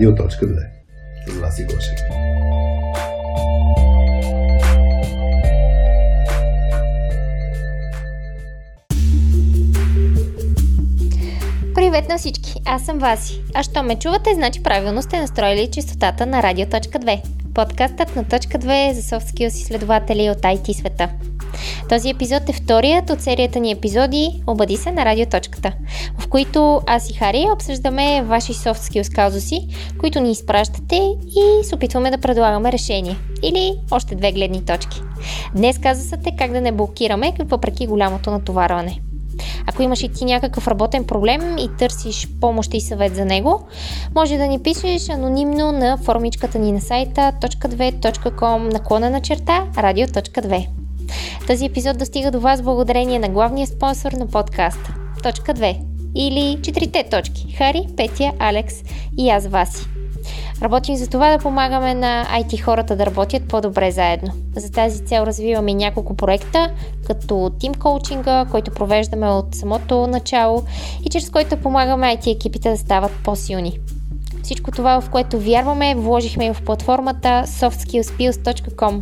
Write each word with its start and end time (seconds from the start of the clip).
Радио.2 0.00 0.66
С 1.26 1.40
вас 1.40 1.58
и 1.58 1.64
Гошев. 1.64 1.98
Привет 11.74 12.08
на 12.08 12.18
всички! 12.18 12.54
Аз 12.66 12.84
съм 12.84 12.98
Васи. 12.98 13.42
А 13.54 13.62
що 13.62 13.82
ме 13.82 13.98
чувате, 13.98 14.34
значи 14.34 14.62
правилно 14.62 15.02
сте 15.02 15.20
настроили 15.20 15.70
частотата 15.70 16.26
на 16.26 16.42
Радио.2. 16.42 17.22
Подкастът 17.54 18.16
на 18.16 18.24
Точка 18.24 18.58
2 18.58 18.92
за 18.92 19.02
soft 19.02 19.34
skills 19.34 19.46
изследователи 19.46 20.30
от 20.30 20.38
IT 20.38 20.72
света. 20.72 21.08
Този 21.88 22.10
епизод 22.10 22.48
е 22.48 22.52
вторият 22.52 23.10
от 23.10 23.20
серията 23.20 23.60
ни 23.60 23.70
епизоди 23.70 24.42
Обади 24.46 24.76
се 24.76 24.90
на 24.90 25.04
радиоточката, 25.04 25.72
в 26.18 26.28
които 26.28 26.80
аз 26.86 27.10
и 27.10 27.12
Хари 27.12 27.46
обсъждаме 27.54 28.22
ваши 28.22 28.52
soft 28.52 28.92
skills 28.92 29.14
казуси, 29.14 29.66
които 30.00 30.20
ни 30.20 30.30
изпращате 30.30 30.96
и 31.26 31.64
се 31.64 31.74
опитваме 31.74 32.10
да 32.10 32.18
предлагаме 32.18 32.72
решение. 32.72 33.16
Или 33.42 33.74
още 33.90 34.14
две 34.14 34.32
гледни 34.32 34.64
точки. 34.64 35.00
Днес 35.54 35.78
казусът 35.78 36.26
е 36.26 36.36
как 36.38 36.52
да 36.52 36.60
не 36.60 36.72
блокираме, 36.72 37.32
въпреки 37.44 37.86
голямото 37.86 38.30
натоварване. 38.30 39.00
Ако 39.66 39.82
имаш 39.82 40.02
и 40.02 40.08
ти 40.08 40.24
някакъв 40.24 40.68
работен 40.68 41.04
проблем 41.04 41.58
и 41.58 41.68
търсиш 41.78 42.28
помощ 42.40 42.74
и 42.74 42.80
съвет 42.80 43.16
за 43.16 43.24
него, 43.24 43.60
може 44.14 44.36
да 44.36 44.46
ни 44.46 44.62
пишеш 44.62 45.08
анонимно 45.08 45.72
на 45.72 45.96
формичката 45.96 46.58
ни 46.58 46.72
на 46.72 46.80
сайта 46.80 47.32
.2.com 47.40 48.72
наклона 48.72 49.10
на 49.10 49.20
черта 49.20 49.64
radio.2. 49.74 50.79
Този 51.50 51.66
епизод 51.66 51.98
достига 51.98 52.30
до 52.30 52.40
вас 52.40 52.62
благодарение 52.62 53.18
на 53.18 53.28
главния 53.28 53.66
спонсор 53.66 54.12
на 54.12 54.26
подкаста. 54.26 54.94
Точка 55.22 55.54
2. 55.54 55.80
Или 56.14 56.58
четирите 56.62 57.04
точки. 57.10 57.54
Хари, 57.58 57.86
Петя, 57.96 58.32
Алекс 58.38 58.74
и 59.18 59.30
аз 59.30 59.46
Васи. 59.46 59.86
Работим 60.62 60.96
за 60.96 61.08
това 61.08 61.30
да 61.30 61.42
помагаме 61.42 61.94
на 61.94 62.26
IT 62.32 62.62
хората 62.62 62.96
да 62.96 63.06
работят 63.06 63.48
по-добре 63.48 63.90
заедно. 63.90 64.32
За 64.56 64.72
тази 64.72 65.04
цел 65.04 65.22
развиваме 65.22 65.74
няколко 65.74 66.16
проекта, 66.16 66.70
като 67.06 67.50
тим 67.58 67.74
коучинга, 67.74 68.46
който 68.50 68.70
провеждаме 68.70 69.28
от 69.28 69.54
самото 69.54 70.06
начало 70.06 70.62
и 71.06 71.08
чрез 71.10 71.30
който 71.30 71.56
помагаме 71.56 72.16
IT 72.16 72.32
екипите 72.34 72.70
да 72.70 72.76
стават 72.76 73.12
по-силни. 73.24 73.78
Всичко 74.42 74.70
това, 74.70 75.00
в 75.00 75.10
което 75.10 75.40
вярваме, 75.40 75.94
вложихме 75.94 76.46
и 76.46 76.52
в 76.52 76.62
платформата 76.62 77.28
softskillspills.com. 77.46 79.00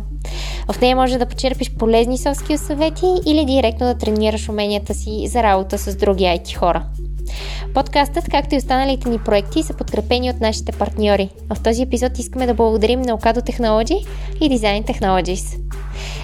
В 0.71 0.81
нея 0.81 0.95
може 0.95 1.17
да 1.17 1.25
почерпиш 1.25 1.71
полезни 1.71 2.17
soft 2.17 2.45
skills 2.45 2.55
съвети 2.55 3.05
или 3.25 3.45
директно 3.45 3.85
да 3.85 3.97
тренираш 3.97 4.49
уменията 4.49 4.93
си 4.93 5.27
за 5.27 5.43
работа 5.43 5.77
с 5.77 5.95
други 5.95 6.23
IT 6.23 6.55
хора. 6.55 6.85
Подкастът, 7.73 8.29
както 8.31 8.55
и 8.55 8.57
останалите 8.57 9.09
ни 9.09 9.19
проекти, 9.19 9.63
са 9.63 9.73
подкрепени 9.73 10.29
от 10.29 10.39
нашите 10.39 10.71
партньори. 10.71 11.29
В 11.49 11.63
този 11.63 11.81
епизод 11.81 12.19
искаме 12.19 12.45
да 12.45 12.53
благодарим 12.53 13.01
на 13.01 13.17
Ocado 13.17 13.39
Technology 13.39 14.05
и 14.41 14.57
Design 14.57 14.85
Technologies. 14.85 15.59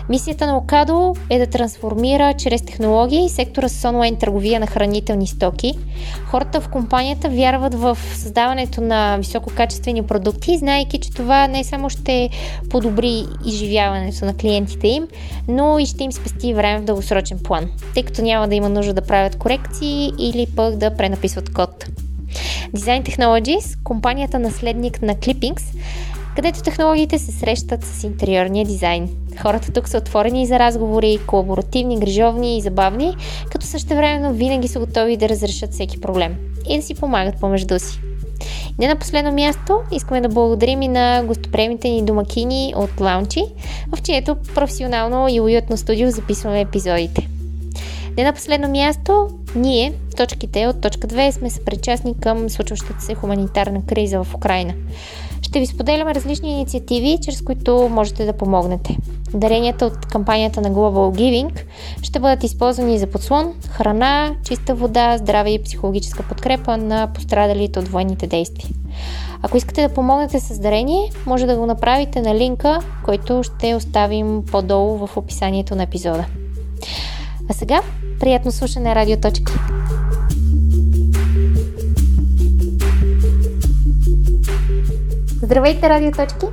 Мисията 0.09 0.47
на 0.47 0.57
Окадо 0.57 1.15
е 1.29 1.39
да 1.39 1.47
трансформира 1.47 2.33
чрез 2.33 2.61
технологии 2.61 3.29
сектора 3.29 3.69
с 3.69 3.89
онлайн 3.89 4.15
търговия 4.15 4.59
на 4.59 4.67
хранителни 4.67 5.27
стоки. 5.27 5.73
Хората 6.25 6.61
в 6.61 6.69
компанията 6.69 7.29
вярват 7.29 7.73
в 7.73 7.97
създаването 8.15 8.81
на 8.81 9.17
висококачествени 9.17 10.03
продукти, 10.03 10.57
знайки, 10.57 10.99
че 10.99 11.11
това 11.11 11.47
не 11.47 11.63
само 11.63 11.89
ще 11.89 12.29
подобри 12.69 13.23
изживяването 13.45 14.25
на 14.25 14.33
клиентите 14.33 14.87
им, 14.87 15.07
но 15.47 15.79
и 15.79 15.85
ще 15.85 16.03
им 16.03 16.11
спести 16.11 16.53
време 16.53 16.79
в 16.79 16.85
дългосрочен 16.85 17.39
план, 17.43 17.69
тъй 17.93 18.03
като 18.03 18.21
няма 18.21 18.47
да 18.47 18.55
има 18.55 18.69
нужда 18.69 18.93
да 18.93 19.01
правят 19.01 19.35
корекции 19.35 20.11
или 20.19 20.47
пък 20.55 20.75
да 20.75 20.95
пренаписват 20.95 21.53
код. 21.53 21.85
Design 22.75 23.03
Technologies, 23.03 23.83
компанията 23.83 24.39
наследник 24.39 25.01
на 25.01 25.15
Clippings, 25.15 25.61
където 26.36 26.64
технологиите 26.64 27.19
се 27.19 27.31
срещат 27.31 27.83
с 27.83 28.03
интериорния 28.03 28.65
дизайн. 28.65 29.09
Хората 29.42 29.71
тук 29.71 29.89
са 29.89 29.98
отворени 29.98 30.48
за 30.48 30.59
разговори, 30.59 31.20
колаборативни, 31.27 31.99
грижовни 31.99 32.58
и 32.58 32.61
забавни, 32.61 33.15
като 33.52 33.65
същевременно 33.65 34.33
винаги 34.33 34.67
са 34.67 34.80
готови 34.80 35.17
да 35.17 35.30
разрешат 35.30 35.73
всеки 35.73 36.02
проблем 36.02 36.36
и 36.70 36.77
да 36.77 36.83
си 36.83 36.95
помагат 36.95 37.39
помежду 37.39 37.80
си. 37.80 37.99
Не 38.80 38.87
на 38.87 38.95
последно 38.95 39.32
място, 39.32 39.80
искаме 39.92 40.21
да 40.21 40.30
благодарим 40.30 40.82
и 40.82 40.87
на 40.87 41.23
гостоприемните 41.26 41.89
ни 41.89 42.02
домакини 42.02 42.73
от 42.77 43.02
Лаунчи, 43.02 43.43
в 43.95 44.02
чието 44.02 44.36
професионално 44.55 45.27
и 45.30 45.39
уютно 45.39 45.77
студио 45.77 46.11
записваме 46.11 46.61
епизодите. 46.61 47.27
Не 48.17 48.23
на 48.23 48.33
последно 48.33 48.70
място, 48.70 49.27
ние, 49.55 49.93
точките 50.17 50.67
от 50.67 50.82
точка 50.82 51.08
2, 51.08 51.32
сме 51.32 51.49
съпричастни 51.49 52.15
към 52.21 52.49
случващата 52.49 53.02
се 53.02 53.15
хуманитарна 53.15 53.86
криза 53.86 54.23
в 54.23 54.36
Украина. 54.36 54.73
Ще 55.55 55.60
ви 55.60 55.66
споделяме 55.66 56.16
различни 56.16 56.52
инициативи, 56.52 57.17
чрез 57.21 57.42
които 57.42 57.89
можете 57.92 58.26
да 58.26 58.33
помогнете. 58.33 58.98
Даренията 59.33 59.86
от 59.86 60.05
кампанията 60.05 60.61
на 60.61 60.71
Global 60.71 61.17
Giving 61.20 61.64
ще 62.02 62.20
бъдат 62.20 62.43
използвани 62.43 62.99
за 62.99 63.08
подслон, 63.08 63.54
храна, 63.70 64.36
чиста 64.44 64.76
вода, 64.76 65.17
здраве 65.17 65.49
и 65.49 65.64
психологическа 65.64 66.23
подкрепа 66.23 66.77
на 66.77 67.08
пострадалите 67.14 67.80
от 67.80 67.88
военните 67.88 68.27
действия. 68.27 68.70
Ако 69.42 69.58
искате 69.58 69.88
да 69.88 69.94
помогнете 69.94 70.39
с 70.39 70.60
дарение, 70.60 71.10
може 71.26 71.45
да 71.45 71.58
го 71.58 71.65
направите 71.65 72.21
на 72.21 72.36
линка, 72.36 72.80
който 73.05 73.44
ще 73.44 73.76
оставим 73.76 74.44
по-долу 74.52 75.08
в 75.08 75.17
описанието 75.17 75.76
на 75.76 75.83
епизода. 75.83 76.26
А 77.49 77.54
сега, 77.54 77.82
приятно 78.20 78.52
слушане 78.52 78.95
радиоточки! 78.95 79.54
Здравейте, 85.45 85.89
радиоточки! 85.89 86.45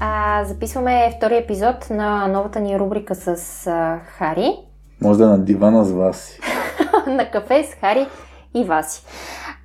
А, 0.00 0.44
записваме 0.44 1.12
втори 1.16 1.36
епизод 1.36 1.90
на 1.90 2.26
новата 2.28 2.60
ни 2.60 2.78
рубрика 2.78 3.14
с 3.14 3.26
а, 3.66 4.00
Хари. 4.06 4.52
Може 5.00 5.18
да 5.18 5.24
е 5.24 5.28
на 5.28 5.38
дивана 5.38 5.84
с 5.84 5.92
Васи. 5.92 6.40
на 7.06 7.30
кафе 7.30 7.64
с 7.64 7.74
Хари 7.74 8.06
и 8.54 8.64
Васи. 8.64 9.02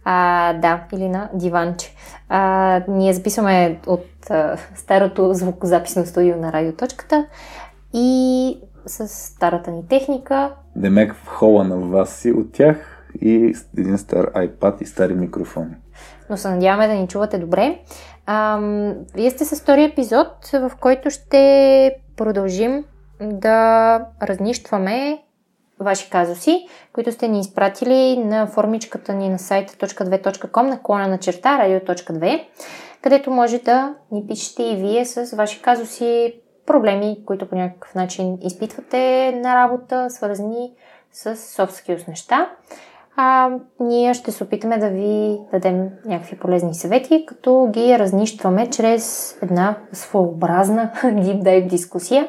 А, 0.05 0.53
да, 0.53 0.83
или 0.93 1.09
на 1.09 1.29
диванче. 1.33 1.95
А, 2.29 2.81
ние 2.87 3.13
записваме 3.13 3.79
от 3.87 4.29
а, 4.29 4.57
старото 4.75 5.33
звукозаписно 5.33 6.05
студио 6.05 6.37
на 6.37 6.53
радиоточката 6.53 7.25
и 7.93 8.57
с 8.85 9.07
старата 9.07 9.71
ни 9.71 9.87
техника. 9.87 10.51
Демек 10.75 11.15
в 11.15 11.27
хола 11.27 11.63
на 11.63 11.77
Васи 11.77 12.31
от 12.31 12.53
тях 12.53 13.05
и 13.21 13.55
един 13.77 13.97
стар 13.97 14.25
iPad 14.25 14.81
и 14.81 14.85
стари 14.85 15.13
микрофони. 15.13 15.75
Но 16.29 16.37
се 16.37 16.49
надяваме 16.49 16.87
да 16.87 16.93
ни 16.93 17.07
чувате 17.07 17.37
добре. 17.37 17.79
Ам, 18.25 18.95
вие 19.13 19.29
сте 19.31 19.45
с 19.45 19.61
втори 19.61 19.83
епизод, 19.83 20.47
в 20.53 20.71
който 20.79 21.09
ще 21.09 21.95
продължим 22.17 22.85
да 23.21 23.99
разнищваме 24.21 25.23
ваши 25.79 26.09
казуси, 26.09 26.67
които 26.93 27.11
сте 27.11 27.27
ни 27.27 27.39
изпратили 27.39 28.17
на 28.17 28.47
формичката 28.47 29.13
ни 29.13 29.29
на 29.29 29.39
сайта 29.39 29.87
.2.com 29.87 30.61
на 30.61 30.81
клона 30.81 31.07
на 31.07 31.17
черта 31.17 31.59
radio.2, 31.61 32.45
където 33.01 33.31
може 33.31 33.57
да 33.57 33.95
ни 34.11 34.27
пишете 34.27 34.63
и 34.63 34.75
вие 34.75 35.05
с 35.05 35.35
ваши 35.35 35.61
казуси, 35.61 36.41
проблеми, 36.65 37.17
които 37.25 37.49
по 37.49 37.55
някакъв 37.55 37.95
начин 37.95 38.37
изпитвате 38.41 39.31
на 39.43 39.55
работа, 39.55 40.09
свързани 40.09 40.71
с 41.11 41.35
soft 41.35 41.69
skills 41.69 42.07
неща 42.07 42.49
а 43.21 43.51
ние 43.79 44.13
ще 44.13 44.31
се 44.31 44.43
опитаме 44.43 44.77
да 44.77 44.89
ви 44.89 45.39
дадем 45.51 45.89
някакви 46.05 46.37
полезни 46.37 46.75
съвети, 46.75 47.25
като 47.27 47.69
ги 47.71 47.99
разнищваме 47.99 48.69
чрез 48.69 49.37
една 49.41 49.75
своеобразна 49.93 50.91
deep 51.03 51.43
dive 51.43 51.67
дискусия, 51.67 52.27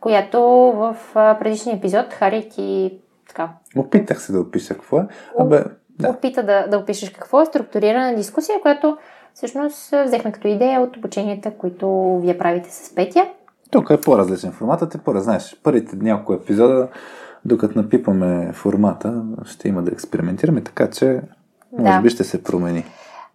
която 0.00 0.40
в 0.76 0.96
предишния 1.14 1.76
епизод 1.76 2.12
Хари 2.12 2.48
ти 2.48 2.98
така... 3.28 3.48
Опитах 3.76 4.22
се 4.22 4.32
да 4.32 4.40
опиша 4.40 4.74
какво 4.74 4.98
е. 4.98 5.06
Абе, 5.38 5.64
да. 5.98 6.08
Опита 6.08 6.42
да, 6.42 6.66
да 6.66 6.78
опишеш 6.78 7.10
какво 7.10 7.42
е 7.42 7.46
структурирана 7.46 8.16
дискусия, 8.16 8.60
която 8.62 8.96
всъщност 9.34 9.94
взехме 10.04 10.32
като 10.32 10.48
идея 10.48 10.80
от 10.80 10.96
обученията, 10.96 11.50
които 11.50 12.18
вие 12.22 12.38
правите 12.38 12.70
с 12.72 12.94
Петя. 12.94 13.28
Тук 13.70 13.90
е 13.90 14.00
по-различен 14.00 14.52
форматът, 14.52 14.94
е 14.94 14.98
по-различен. 14.98 15.24
Знаеш, 15.24 15.60
първите 15.62 15.96
няколко 15.96 16.32
епизода 16.32 16.88
докато 17.44 17.78
напипаме 17.78 18.52
формата, 18.52 19.24
ще 19.44 19.68
има 19.68 19.82
да 19.82 19.90
експериментираме, 19.90 20.64
така 20.64 20.90
че 20.90 21.20
може 21.78 21.96
да. 21.96 22.00
би 22.00 22.10
ще 22.10 22.24
се 22.24 22.42
промени. 22.42 22.84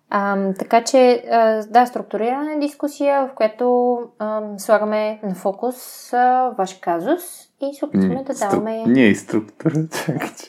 А, 0.09 0.53
така 0.53 0.83
че, 0.83 1.23
да, 1.69 1.85
структурирана 1.85 2.59
дискусия, 2.59 3.27
в 3.27 3.35
която 3.35 3.97
а, 4.19 4.41
слагаме 4.57 5.19
на 5.23 5.35
фокус 5.35 6.13
а, 6.13 6.53
ваш 6.57 6.73
казус 6.81 7.21
и 7.61 7.75
се 7.75 7.85
опитваме 7.85 8.23
да 8.23 8.33
даваме... 8.33 8.79
Стру... 8.81 8.91
Ние 8.91 9.07
и 9.07 9.15
структура, 9.15 9.73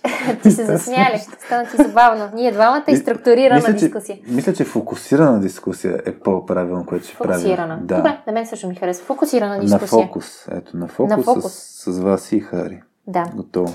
Ти 0.42 0.50
се 0.50 0.64
засмяли, 0.64 1.18
стана 1.18 1.68
ти 1.68 1.76
забавно. 1.76 2.30
Ние 2.34 2.52
двамата 2.52 2.84
и 2.88 2.96
структурирана 2.96 3.54
мисля, 3.54 3.72
дискусия. 3.72 4.16
Че, 4.16 4.32
мисля, 4.32 4.54
че 4.54 4.64
фокусирана 4.64 5.40
дискусия 5.40 6.02
е 6.06 6.18
по-правилно, 6.18 6.86
което 6.86 7.06
ще 7.06 7.16
правим. 7.16 7.34
Фокусирана. 7.34 7.78
Да. 7.82 7.96
Добре, 7.96 8.18
на 8.26 8.32
мен 8.32 8.46
също 8.46 8.68
ми 8.68 8.74
харесва. 8.74 9.06
Фокусирана 9.06 9.60
дискусия. 9.60 9.98
На 9.98 10.06
фокус. 10.06 10.48
Ето, 10.50 10.76
на 10.76 10.88
фокус, 10.88 11.16
на 11.16 11.22
фокус. 11.22 11.52
С, 11.52 11.92
с 11.92 11.98
вас 11.98 12.32
и 12.32 12.40
Хари. 12.40 12.82
Да. 13.08 13.24
Готово. 13.36 13.74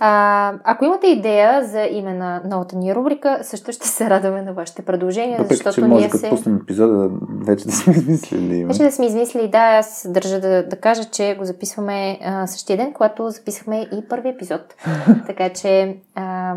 А, 0.00 0.54
ако 0.64 0.84
имате 0.84 1.06
идея 1.06 1.64
за 1.64 1.82
име 1.82 2.14
на 2.14 2.42
новата 2.44 2.76
ни 2.76 2.94
рубрика, 2.94 3.38
също 3.42 3.72
ще 3.72 3.88
се 3.88 4.10
радваме 4.10 4.42
на 4.42 4.52
вашите 4.52 4.82
предложения, 4.82 5.38
Въпреки, 5.38 5.54
защото 5.54 5.74
че 5.74 5.80
може 5.80 6.00
ние 6.00 6.10
се... 6.10 6.30
пуснем 6.30 6.56
епизода, 6.56 7.10
вече 7.46 7.64
да 7.64 7.72
сме 7.72 7.92
измислили 7.96 8.56
име. 8.56 8.72
Вече 8.72 8.82
да 8.82 8.92
сме 8.92 9.06
измислили, 9.06 9.48
да, 9.48 9.58
аз 9.58 10.06
държа 10.10 10.40
да, 10.40 10.66
да 10.66 10.76
кажа, 10.76 11.04
че 11.04 11.36
го 11.38 11.44
записваме 11.44 12.18
а, 12.24 12.46
същия 12.46 12.76
ден, 12.76 12.92
когато 12.92 13.30
записахме 13.30 13.80
и 13.80 14.08
първи 14.08 14.28
епизод. 14.28 14.60
така 15.26 15.48
че 15.48 15.96
а, 16.14 16.54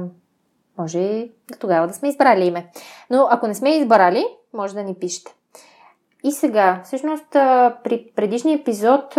може 0.77 0.99
и 0.99 1.31
тогава 1.59 1.87
да 1.87 1.93
сме 1.93 2.09
избрали 2.09 2.45
име. 2.45 2.71
Но 3.09 3.27
ако 3.31 3.47
не 3.47 3.55
сме 3.55 3.77
избрали, 3.77 4.25
може 4.53 4.73
да 4.73 4.83
ни 4.83 4.95
пишете. 4.95 5.35
И 6.23 6.31
сега, 6.31 6.81
всъщност, 6.83 7.29
при 7.83 8.11
предишния 8.15 8.59
епизод 8.59 9.17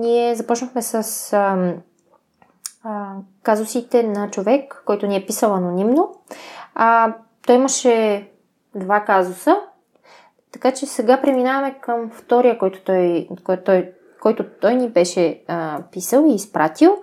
ние 0.00 0.34
започнахме 0.34 0.82
с 0.82 1.32
а, 1.32 1.74
а, 2.84 3.14
казусите 3.42 4.02
на 4.02 4.30
човек, 4.30 4.82
който 4.86 5.06
ни 5.06 5.16
е 5.16 5.26
писал 5.26 5.54
анонимно. 5.54 6.14
А, 6.74 7.14
той 7.46 7.56
имаше 7.56 8.28
два 8.74 9.00
казуса, 9.00 9.56
така 10.52 10.72
че 10.72 10.86
сега 10.86 11.20
преминаваме 11.20 11.78
към 11.80 12.10
втория, 12.10 12.58
който 12.58 12.84
той, 12.84 13.28
който 13.44 13.64
той, 13.64 13.92
който 14.20 14.44
той 14.60 14.74
ни 14.74 14.88
беше 14.88 15.42
а, 15.48 15.82
писал 15.92 16.24
и 16.28 16.34
изпратил. 16.34 17.02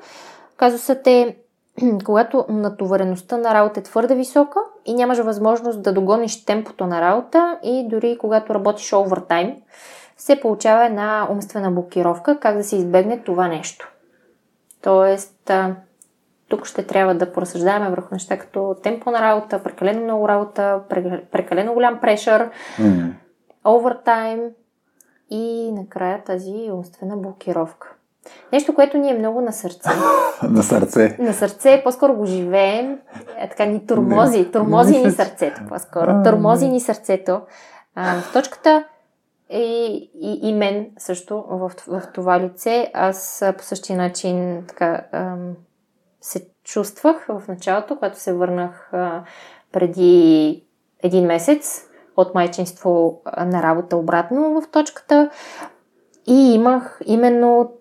Казусът 0.57 1.07
е 1.07 1.37
когато 2.05 2.45
натовареността 2.49 3.37
на 3.37 3.53
работа 3.53 3.79
е 3.79 3.83
твърде 3.83 4.15
висока 4.15 4.59
и 4.85 4.93
нямаш 4.93 5.17
възможност 5.17 5.81
да 5.81 5.93
догониш 5.93 6.45
темпото 6.45 6.85
на 6.85 7.01
работа 7.01 7.59
и 7.63 7.87
дори 7.89 8.17
когато 8.19 8.53
работиш 8.53 8.93
овертайм, 8.93 9.55
се 10.17 10.39
получава 10.39 10.85
една 10.85 11.27
умствена 11.31 11.71
блокировка, 11.71 12.39
как 12.39 12.57
да 12.57 12.63
се 12.63 12.75
избегне 12.75 13.19
това 13.19 13.47
нещо. 13.47 13.91
Тоест, 14.81 15.51
тук 16.47 16.65
ще 16.65 16.87
трябва 16.87 17.15
да 17.15 17.31
поразсъждаваме 17.31 17.89
върху 17.89 18.07
неща 18.11 18.37
като 18.37 18.75
темпо 18.83 19.11
на 19.11 19.21
работа, 19.21 19.63
прекалено 19.63 20.03
много 20.03 20.27
работа, 20.27 20.81
прекалено 21.31 21.73
голям 21.73 21.99
прешър, 22.01 22.49
mm. 22.79 23.11
овертайм 23.67 24.39
и 25.29 25.71
накрая 25.71 26.23
тази 26.23 26.69
умствена 26.71 27.17
блокировка. 27.17 27.96
Нещо, 28.53 28.75
което 28.75 28.97
ни 28.97 29.09
е 29.09 29.17
много 29.17 29.41
на 29.41 29.53
сърце. 29.53 29.89
на 30.43 30.63
сърце. 30.63 31.17
На 31.19 31.33
сърце, 31.33 31.81
по-скоро 31.83 32.13
го 32.13 32.25
живеем. 32.25 32.99
Е, 33.37 33.49
така 33.49 33.65
ни 33.65 33.87
турмози. 33.87 34.51
Турмози 34.51 34.97
ни 34.97 35.11
сърцето, 35.11 35.61
по-скоро. 35.69 36.23
Турмози 36.23 36.67
ни 36.67 36.79
сърцето. 36.79 37.41
А, 37.95 38.21
в 38.21 38.33
точката 38.33 38.83
е 39.49 39.61
и, 39.61 40.39
и 40.43 40.53
мен 40.53 40.87
също 40.97 41.43
в, 41.49 41.71
в 41.87 42.01
това 42.13 42.39
лице. 42.39 42.91
Аз 42.93 43.43
по 43.57 43.63
същия 43.63 43.97
начин 43.97 44.63
така 44.67 45.01
ам, 45.11 45.53
се 46.21 46.47
чувствах 46.63 47.25
в 47.29 47.47
началото, 47.47 47.95
когато 47.95 48.19
се 48.19 48.33
върнах 48.33 48.89
а, 48.93 49.23
преди 49.71 50.63
един 51.03 51.25
месец 51.25 51.87
от 52.17 52.35
майчинство 52.35 53.21
на 53.45 53.63
работа 53.63 53.97
обратно 53.97 54.61
в 54.61 54.71
точката. 54.71 55.29
И 56.27 56.53
имах 56.53 56.99
именно 57.05 57.71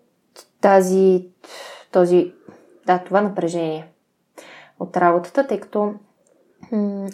тази, 0.61 1.29
този, 1.93 2.33
да, 2.87 2.99
това 2.99 3.21
напрежение 3.21 3.89
от 4.81 4.97
работата, 4.97 5.47
тъй 5.47 5.61
като 5.61 5.95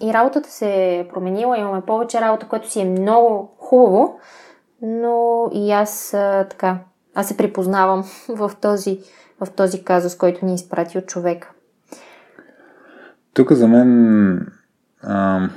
и 0.02 0.12
работата 0.12 0.50
се 0.50 0.98
е 0.98 1.08
променила, 1.08 1.58
имаме 1.58 1.80
повече 1.80 2.20
работа, 2.20 2.48
което 2.48 2.70
си 2.70 2.80
е 2.80 2.84
много 2.84 3.54
хубаво, 3.58 4.18
но 4.82 5.48
и 5.52 5.72
аз 5.72 6.10
така, 6.50 6.78
аз 7.14 7.28
се 7.28 7.36
припознавам 7.36 8.04
в 8.28 8.52
този, 8.60 9.00
в 9.40 9.50
този 9.50 9.84
казус, 9.84 10.16
който 10.16 10.46
ни 10.46 10.54
изпрати 10.54 10.98
от 10.98 11.06
човека. 11.06 11.50
Тук 13.34 13.52
за 13.52 13.68
мен 13.68 14.46
а, 15.02 15.48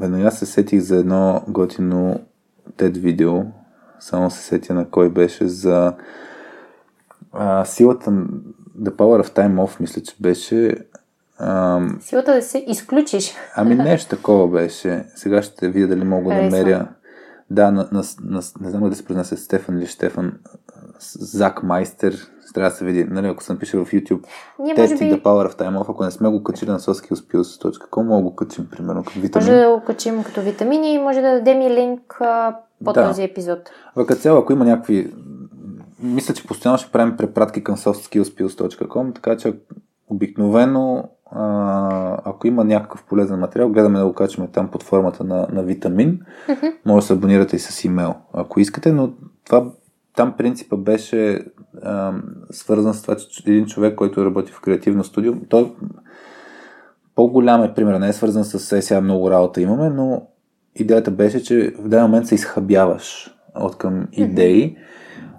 веднага 0.00 0.30
се 0.30 0.46
сетих 0.46 0.80
за 0.80 0.96
едно 0.96 1.42
готино 1.48 2.20
TED 2.72 2.98
видео, 2.98 3.42
само 4.00 4.30
се 4.30 4.42
сетя 4.42 4.74
на 4.74 4.90
кой 4.90 5.10
беше 5.10 5.48
за 5.48 5.94
а, 7.38 7.64
силата, 7.64 8.10
The 8.80 8.90
Power 8.90 9.22
of 9.22 9.36
Time 9.36 9.54
Off, 9.54 9.80
мисля, 9.80 10.02
че 10.02 10.16
беше... 10.20 10.76
А, 11.38 11.80
силата 12.00 12.34
да 12.34 12.42
се 12.42 12.64
изключиш. 12.66 13.34
Ами 13.56 13.74
нещо 13.74 14.16
такова 14.16 14.48
беше. 14.48 15.04
Сега 15.14 15.42
ще 15.42 15.68
видя 15.68 15.88
дали 15.88 16.04
мога 16.04 16.34
да 16.34 16.42
намеря. 16.42 16.88
Да, 17.50 17.70
на, 17.70 17.88
на, 17.92 18.02
на, 18.22 18.40
не 18.60 18.70
знам 18.70 18.90
да 18.90 18.96
се 18.96 19.04
произнася 19.04 19.36
Стефан 19.36 19.78
или 19.78 19.86
Штефан 19.86 20.32
Зак 21.18 21.62
Майстер. 21.62 22.30
Трябва 22.54 22.70
да 22.70 22.76
се 22.76 22.84
види. 22.84 23.04
Нали, 23.04 23.26
ако 23.26 23.42
съм 23.42 23.58
пише 23.58 23.76
в 23.76 23.86
YouTube 23.86 24.24
Ние, 24.58 24.74
Testing 24.74 24.98
би... 24.98 25.12
the 25.12 25.22
Power 25.22 25.50
of 25.50 25.58
Time 25.58 25.78
Off, 25.78 25.90
ако 25.90 26.04
не 26.04 26.10
сме 26.10 26.28
го 26.28 26.42
качили 26.42 26.70
на 26.70 26.78
soskillspills.com, 26.78 28.02
мога 28.02 28.22
го 28.22 28.36
качим, 28.36 28.68
примерно, 28.70 29.04
като 29.04 29.20
витамин. 29.20 29.48
Може 29.48 29.60
да 29.60 29.70
го 29.70 29.84
качим 29.84 30.24
като 30.24 30.40
витамини 30.40 30.94
и 30.94 30.98
може 30.98 31.20
да 31.20 31.32
дадем 31.32 31.60
и 31.60 31.70
линк 31.70 32.16
а, 32.20 32.56
по 32.84 32.92
да. 32.92 33.08
този 33.08 33.22
епизод. 33.22 33.58
В 33.96 34.14
цяло, 34.14 34.38
ако 34.38 34.52
има 34.52 34.64
някакви 34.64 35.14
мисля, 36.02 36.34
че 36.34 36.46
постоянно 36.46 36.78
ще 36.78 36.92
правим 36.92 37.16
препратки 37.16 37.64
към 37.64 37.76
softskillspills.com, 37.76 39.14
така 39.14 39.36
че 39.36 39.54
обикновено 40.08 41.08
а, 41.30 42.20
ако 42.24 42.46
има 42.46 42.64
някакъв 42.64 43.04
полезен 43.04 43.38
материал, 43.38 43.68
гледаме 43.68 43.98
да 43.98 44.06
го 44.06 44.12
качваме 44.12 44.50
там 44.52 44.70
под 44.70 44.82
формата 44.82 45.24
на, 45.24 45.46
на 45.52 45.62
витамин. 45.62 46.20
Mm-hmm. 46.48 46.72
Може 46.86 47.02
да 47.02 47.06
се 47.06 47.12
абонирате 47.12 47.56
и 47.56 47.58
с 47.58 47.84
имейл, 47.84 48.14
ако 48.32 48.60
искате, 48.60 48.92
но 48.92 49.12
това 49.44 49.70
там 50.16 50.34
принципа 50.38 50.76
беше 50.76 51.44
а, 51.82 52.12
свързан 52.50 52.94
с 52.94 53.02
това, 53.02 53.16
че 53.16 53.42
един 53.46 53.66
човек, 53.66 53.94
който 53.94 54.24
работи 54.24 54.52
в 54.52 54.60
креативно 54.60 55.04
студио, 55.04 55.34
той 55.48 55.72
по-голям 57.14 57.62
е 57.62 57.74
пример, 57.74 58.00
не 58.00 58.08
е 58.08 58.12
свързан 58.12 58.44
с 58.44 58.72
е, 58.72 58.82
сега 58.82 59.00
много 59.00 59.30
работа 59.30 59.60
имаме, 59.60 59.90
но 59.90 60.28
идеята 60.74 61.10
беше, 61.10 61.42
че 61.42 61.74
в 61.78 61.82
даден 61.82 62.02
момент 62.02 62.26
се 62.26 62.34
изхабяваш 62.34 63.34
от 63.54 63.78
към 63.78 64.08
идеи 64.12 64.76
mm-hmm 64.76 64.86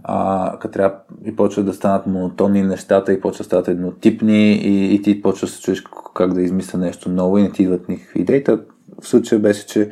а, 0.10 0.54
като 0.60 0.74
трябва 0.74 0.98
и 1.26 1.36
почва 1.36 1.64
да 1.64 1.74
станат 1.74 2.08
монотонни 2.08 2.64
нещата 2.64 3.14
и 3.14 3.22
почва 3.22 3.38
да 3.38 3.46
стават 3.46 3.68
еднотипни 3.68 4.54
и, 4.54 4.96
и 4.96 5.02
ти 5.02 5.22
почва 5.22 5.48
да 5.48 5.52
се 5.52 5.62
чуеш 5.62 5.84
как 6.16 6.34
да 6.34 6.42
измисля 6.42 6.80
нещо 6.80 7.10
ново 7.10 7.38
и 7.38 7.42
не 7.42 7.52
ти 7.52 7.64
идват 7.64 7.90
никакви 7.90 8.22
идеи. 8.22 8.44
Та, 8.44 8.60
в 9.02 9.08
случая 9.08 9.40
беше, 9.40 9.68
че 9.68 9.92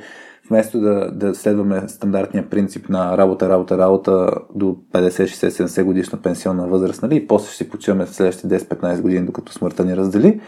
вместо 0.50 0.80
да, 0.80 1.12
да 1.12 1.36
следваме 1.36 1.88
стандартния 1.88 2.50
принцип 2.50 2.90
на 2.90 3.18
работа, 3.18 3.50
работа, 3.50 3.78
работа 3.78 4.32
до 4.56 4.66
50, 4.66 5.10
60, 5.10 5.50
70 5.50 5.84
годишна 5.84 6.22
пенсионна 6.22 6.68
възраст, 6.68 7.02
нали, 7.02 7.16
и 7.16 7.28
после 7.28 7.48
ще 7.48 7.58
си 7.58 7.70
почиваме 7.70 8.08
следващите 8.08 8.60
10-15 8.60 9.02
години, 9.02 9.26
докато 9.26 9.54
смъртта 9.54 9.86
ни 9.86 9.98
раздели, 9.98 10.42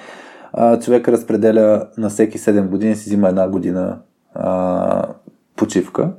а, 0.54 0.80
човек 0.80 1.08
разпределя 1.08 1.88
на 1.98 2.10
всеки 2.10 2.38
7 2.38 2.68
години, 2.68 2.96
си 2.96 3.10
взима 3.10 3.30
една 3.30 3.50
година 3.50 4.00
а, 4.34 5.14
почивка. 5.56 6.12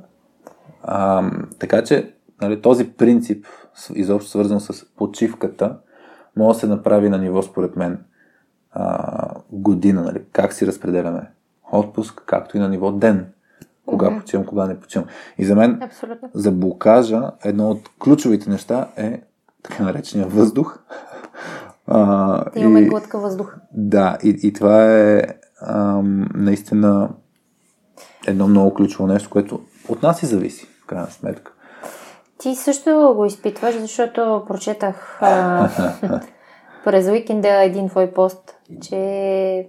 А, 0.83 1.31
така 1.59 1.83
че 1.83 2.13
нали, 2.41 2.61
този 2.61 2.89
принцип, 2.89 3.45
изобщо 3.93 4.29
свързан 4.29 4.59
с 4.59 4.85
почивката, 4.95 5.77
може 6.35 6.55
да 6.55 6.59
се 6.59 6.67
направи 6.67 7.09
на 7.09 7.17
ниво, 7.17 7.41
според 7.41 7.75
мен, 7.75 8.03
а, 8.71 9.29
година. 9.51 10.01
Нали, 10.01 10.21
как 10.31 10.53
си 10.53 10.67
разпределяме 10.67 11.21
отпуск, 11.71 12.23
както 12.25 12.57
и 12.57 12.59
на 12.59 12.69
ниво 12.69 12.91
ден. 12.91 13.25
Кога 13.85 14.09
mm-hmm. 14.09 14.19
почивам, 14.19 14.45
кога 14.45 14.65
не 14.65 14.79
почивам. 14.79 15.07
И 15.37 15.45
за 15.45 15.55
мен, 15.55 15.79
Абсолютно. 15.81 16.29
за 16.33 16.51
блокажа, 16.51 17.31
едно 17.43 17.69
от 17.69 17.89
ключовите 17.99 18.49
неща 18.49 18.87
е 18.97 19.21
така 19.63 19.83
наречения 19.83 20.27
въздух. 20.27 20.79
А, 21.91 22.51
да 22.51 22.59
имаме 22.59 22.79
и, 22.79 22.85
глътка 22.85 23.19
въздух. 23.19 23.55
Да, 23.71 24.17
и, 24.23 24.39
и 24.43 24.53
това 24.53 24.85
е 24.85 25.21
ам, 25.61 26.29
наистина 26.35 27.09
едно 28.27 28.47
много 28.47 28.73
ключово 28.73 29.07
нещо, 29.07 29.29
което 29.29 29.61
от 29.87 30.03
нас 30.03 30.23
и 30.23 30.25
зависи, 30.25 30.67
в 30.83 30.85
крайна 30.85 31.07
сметка. 31.07 31.53
Ти 32.39 32.55
също 32.55 33.13
го 33.15 33.25
изпитваш, 33.25 33.75
защото 33.75 34.43
прочетах 34.47 35.17
а, 35.21 35.69
през 36.83 37.07
уикенда 37.07 37.63
един 37.63 37.89
твой 37.89 38.11
пост, 38.11 38.57
че 38.81 39.67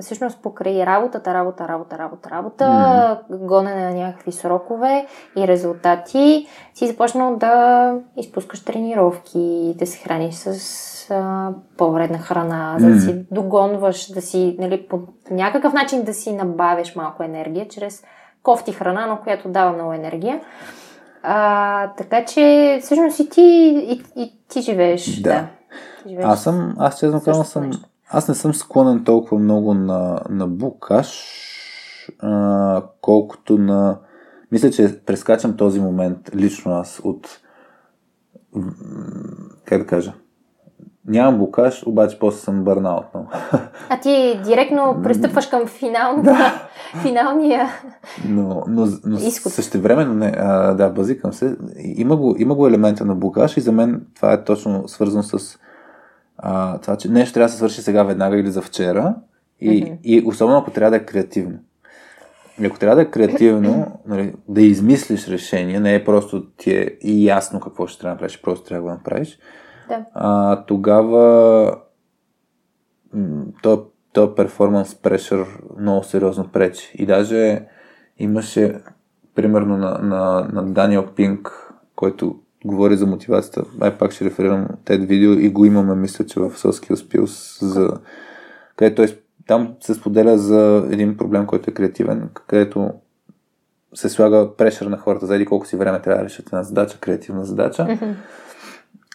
всъщност 0.00 0.42
покрай 0.42 0.86
работата, 0.86 1.34
работа, 1.34 1.68
работа, 1.68 1.98
работа, 1.98 2.30
работа, 2.30 2.64
mm-hmm. 2.64 3.46
гонене 3.46 3.84
на 3.84 3.94
някакви 3.94 4.32
срокове 4.32 5.06
и 5.36 5.48
резултати, 5.48 6.46
си 6.74 6.86
започнал 6.86 7.36
да 7.36 7.94
изпускаш 8.16 8.64
тренировки, 8.64 9.74
да 9.78 9.86
се 9.86 9.98
храниш 9.98 10.34
с 10.34 11.10
а, 11.10 11.50
по-вредна 11.76 12.18
храна, 12.18 12.76
mm-hmm. 12.80 12.94
да 12.94 13.00
си 13.00 13.26
догонваш, 13.30 14.12
да 14.12 14.22
си, 14.22 14.56
нали, 14.58 14.86
по 14.88 15.00
някакъв 15.30 15.72
начин 15.72 16.02
да 16.02 16.14
си 16.14 16.32
набавиш 16.32 16.96
малко 16.96 17.22
енергия 17.22 17.68
чрез 17.68 18.02
кофти 18.42 18.72
храна, 18.72 19.06
но 19.06 19.16
която 19.16 19.48
дава 19.48 19.72
много 19.72 19.92
енергия. 19.92 20.40
А, 21.22 21.88
така 21.94 22.24
че, 22.24 22.78
всъщност 22.82 23.18
и 23.18 23.28
ти, 23.28 23.42
и, 23.88 24.22
и 24.22 24.32
ти 24.48 24.60
живееш. 24.60 25.20
Да. 25.20 25.30
да. 25.30 25.48
живееш 26.08 26.26
аз 26.26 26.42
съм, 26.42 26.74
аз 26.78 26.98
честно 26.98 27.20
казвам 27.20 27.44
съм, 27.46 27.70
аз 28.08 28.28
не 28.28 28.34
съм 28.34 28.54
склонен 28.54 29.04
толкова 29.04 29.38
много 29.38 29.74
на, 29.74 30.20
на 30.30 30.46
букаш, 30.46 31.22
а, 32.18 32.82
колкото 33.00 33.58
на... 33.58 33.98
Мисля, 34.52 34.70
че 34.70 35.00
прескачам 35.06 35.56
този 35.56 35.80
момент 35.80 36.30
лично 36.34 36.72
аз 36.72 37.00
от... 37.04 37.40
Как 39.64 39.78
да 39.82 39.86
кажа? 39.86 40.12
Нямам 41.08 41.38
блокаж, 41.38 41.86
обаче 41.86 42.18
после 42.18 42.38
съм 42.38 42.64
бърнаут. 42.64 43.04
Но... 43.14 43.26
А 43.88 44.00
ти 44.00 44.40
директно 44.44 45.00
пристъпваш 45.02 45.46
към 45.46 45.66
финал, 45.66 46.22
да. 46.22 46.68
финалния 47.02 47.68
но, 48.28 48.64
но, 48.68 48.88
но 49.04 49.18
изход. 49.18 49.52
същевременно 49.52 50.14
не, 50.14 50.32
а, 50.36 50.74
да, 50.74 50.90
базикам 50.90 51.32
се. 51.32 51.56
Има 51.78 52.16
го, 52.16 52.36
има 52.38 52.54
го 52.54 52.66
елемента 52.66 53.04
на 53.04 53.14
блокаж 53.14 53.56
и 53.56 53.60
за 53.60 53.72
мен 53.72 54.06
това 54.14 54.32
е 54.32 54.44
точно 54.44 54.88
свързано 54.88 55.22
с 55.22 55.58
а, 56.38 56.78
това, 56.78 56.96
че 56.96 57.08
нещо 57.08 57.34
трябва 57.34 57.46
да 57.46 57.52
се 57.52 57.58
свърши 57.58 57.82
сега 57.82 58.02
веднага 58.02 58.38
или 58.38 58.50
за 58.50 58.62
вчера 58.62 59.14
и, 59.60 59.84
mm-hmm. 59.84 59.98
и 60.02 60.22
особено 60.26 60.58
ако 60.58 60.70
трябва 60.70 60.90
да 60.90 60.96
е 60.96 61.06
креативно. 61.06 61.58
И 62.60 62.66
ако 62.66 62.78
трябва 62.78 62.96
да 62.96 63.02
е 63.02 63.10
креативно, 63.10 64.00
нали, 64.06 64.34
да 64.48 64.62
измислиш 64.62 65.28
решение, 65.28 65.80
не 65.80 65.94
е 65.94 66.04
просто 66.04 66.46
ти 66.56 66.70
е 66.70 66.96
и 67.00 67.26
ясно 67.26 67.60
какво 67.60 67.86
ще 67.86 68.00
трябва 68.00 68.10
да 68.10 68.14
направиш, 68.14 68.42
просто 68.42 68.64
трябва 68.64 68.88
да 68.88 68.92
го 68.92 68.98
направиш, 68.98 69.38
Да. 69.38 69.61
А, 70.14 70.64
тогава 70.64 71.76
м, 73.14 73.44
то, 73.62 73.86
то 74.12 74.34
перформанс 74.34 74.94
прешър 74.94 75.46
много 75.78 76.04
сериозно 76.04 76.48
пречи. 76.52 76.92
И 76.94 77.06
даже 77.06 77.66
имаше 78.18 78.80
примерно 79.34 79.76
на, 79.76 79.98
на, 79.98 80.48
на 80.52 80.62
Даниел 80.62 81.06
Пинк, 81.16 81.72
който 81.96 82.38
говори 82.64 82.96
за 82.96 83.06
мотивацията. 83.06 83.64
Ай 83.80 83.98
пак 83.98 84.12
ще 84.12 84.24
реферирам 84.24 84.68
TED 84.84 85.06
видео 85.06 85.32
и 85.32 85.48
го 85.48 85.64
имаме, 85.64 85.94
мисля, 85.94 86.26
че 86.26 86.40
в 86.40 86.50
Soskill 86.50 86.94
Skills, 86.94 87.64
за... 87.64 88.00
където 88.76 88.96
той, 88.96 89.18
там 89.46 89.74
се 89.80 89.94
споделя 89.94 90.38
за 90.38 90.88
един 90.90 91.16
проблем, 91.16 91.46
който 91.46 91.70
е 91.70 91.74
креативен, 91.74 92.30
където 92.46 92.90
се 93.94 94.08
слага 94.08 94.56
прешър 94.56 94.86
на 94.86 94.98
хората 94.98 95.26
за 95.26 95.34
еди 95.34 95.46
колко 95.46 95.66
си 95.66 95.76
време 95.76 96.02
трябва 96.02 96.18
да 96.18 96.24
решат 96.24 96.46
една 96.46 96.62
задача, 96.62 96.98
креативна 97.00 97.44
задача. 97.44 97.84
Мгм. 97.84 98.10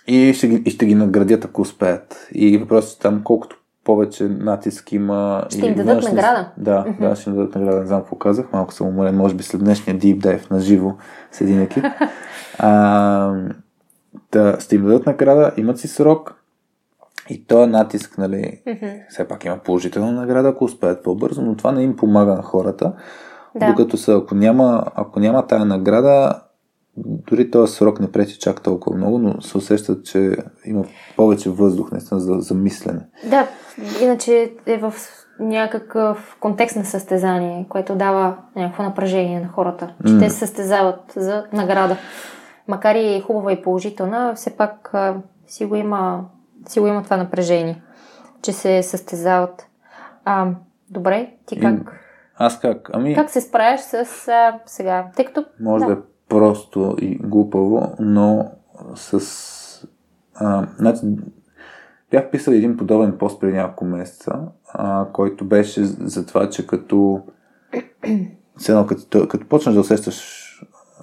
И 0.08 0.34
ще, 0.34 0.48
ги, 0.48 0.56
и 0.66 0.70
ще 0.70 0.86
ги 0.86 0.96
наградят, 0.96 1.46
ако 1.46 1.62
успеят. 1.62 2.28
И 2.32 2.58
въпросът 2.58 3.00
е 3.00 3.02
там, 3.02 3.22
колкото 3.24 3.58
повече 3.84 4.24
натиск 4.24 4.92
има... 4.92 5.44
Ще 5.50 5.66
им 5.66 5.76
дадат 5.76 5.96
външни- 5.96 6.10
награда. 6.10 6.52
Да, 6.58 6.86
Мгм. 6.88 7.04
да, 7.04 7.16
ще 7.16 7.30
им 7.30 7.36
дадат 7.36 7.56
награда. 7.56 7.80
Не 7.80 7.88
знам 7.88 8.02
какво 8.02 8.16
казах. 8.16 8.46
Малко 8.54 8.74
съм 8.74 8.88
уморен. 8.88 9.16
Може 9.18 9.36
би 9.36 9.44
след 9.44 9.64
днешния 9.64 9.98
deep 9.98 10.18
dive 10.18 10.52
на 10.52 10.60
живо 10.60 10.94
с 11.32 11.42
един 11.42 11.62
екип. 11.62 11.86
а, 12.60 13.34
да, 14.32 14.58
ще 14.60 14.76
им 14.76 14.84
дадат 14.84 15.06
награда, 15.06 15.52
имат 15.58 15.80
си 15.80 15.88
срок. 15.88 16.34
И 17.30 17.46
този 17.46 17.72
натиск, 17.72 18.18
нали, 18.18 18.62
Мгм. 18.68 18.86
все 19.10 19.28
пак 19.28 19.46
има 19.46 19.58
положителна 19.58 20.12
награда, 20.12 20.50
ако 20.50 20.64
успеят 20.66 21.04
по-бързо, 21.04 21.42
но 21.42 21.56
това 21.56 21.72
не 21.72 21.84
им 21.84 21.96
помага 21.96 22.34
на 22.34 22.42
хората. 22.42 22.94
Да. 23.56 23.68
Докато 23.68 23.98
са, 23.98 24.14
ако 24.14 24.36
няма, 24.36 24.84
ако 24.96 25.20
няма 25.20 25.48
тая 25.48 25.66
награда, 25.66 26.42
дори 27.06 27.52
този 27.52 27.74
срок 27.74 28.00
не 28.00 28.12
пречи 28.12 28.40
чак 28.40 28.62
толкова 28.62 28.98
много, 28.98 29.18
но 29.18 29.42
се 29.42 29.58
усещат, 29.58 30.06
че 30.06 30.38
има 30.66 30.86
повече 31.16 31.50
въздух 31.50 31.92
наистина 31.92 32.20
за, 32.20 32.34
за 32.34 32.54
мислене. 32.54 33.00
Да, 33.30 33.48
иначе 34.02 34.54
е 34.66 34.78
в 34.78 34.94
някакъв 35.40 36.38
контекст 36.40 36.76
на 36.76 36.86
състезание, 36.86 37.66
което 37.70 37.96
дава 37.96 38.38
някакво 38.56 38.84
напрежение 38.84 39.40
на 39.40 39.48
хората, 39.48 39.94
че 40.08 40.14
М. 40.14 40.20
те 40.20 40.30
се 40.30 40.38
състезават 40.38 41.14
за 41.16 41.46
награда. 41.54 41.98
Макар 42.68 42.96
и 42.96 43.22
хубава 43.22 43.52
и 43.52 43.62
положителна, 43.62 44.34
все 44.36 44.58
пак 44.58 44.90
а, 44.94 45.16
си, 45.48 45.66
го 45.66 45.76
има, 45.76 46.26
си 46.68 46.80
го 46.80 46.88
има 46.88 47.04
това 47.04 47.18
напрежение, 47.18 47.82
че 48.42 48.54
се 48.54 48.84
състезават. 48.84 49.68
А, 50.26 50.48
добре, 50.90 51.32
ти 51.46 51.60
как, 51.60 51.74
И- 51.76 51.84
Аз 52.36 52.60
как? 52.60 52.90
Ами, 52.94 53.16
как 53.16 53.30
се 53.30 53.42
справяш 53.42 53.82
с 53.82 53.94
а, 54.28 54.60
сега? 54.66 55.08
Тъй 55.16 55.26
като 55.26 55.46
може 55.60 55.86
да. 55.86 55.96
да. 55.96 56.02
Просто 56.30 56.96
и 57.02 57.18
глупаво, 57.18 57.96
но 58.00 58.52
с... 58.96 59.88
А, 60.36 60.68
значи, 60.78 61.02
бях 62.12 62.32
писал 62.32 62.52
един 62.52 62.78
подобен 62.78 63.18
пост 63.18 63.42
преди 63.42 63.58
няколко 63.58 63.86
месеца, 63.86 64.40
а, 64.74 65.08
който 65.14 65.46
беше 65.46 65.84
за 65.84 66.26
това, 66.26 66.50
че 66.50 66.68
като 66.68 67.22
все 68.58 68.72
едно, 68.72 68.86
като, 68.88 69.28
като 69.28 69.48
почнеш 69.48 69.76
да 69.76 69.82
усещаш 69.82 70.44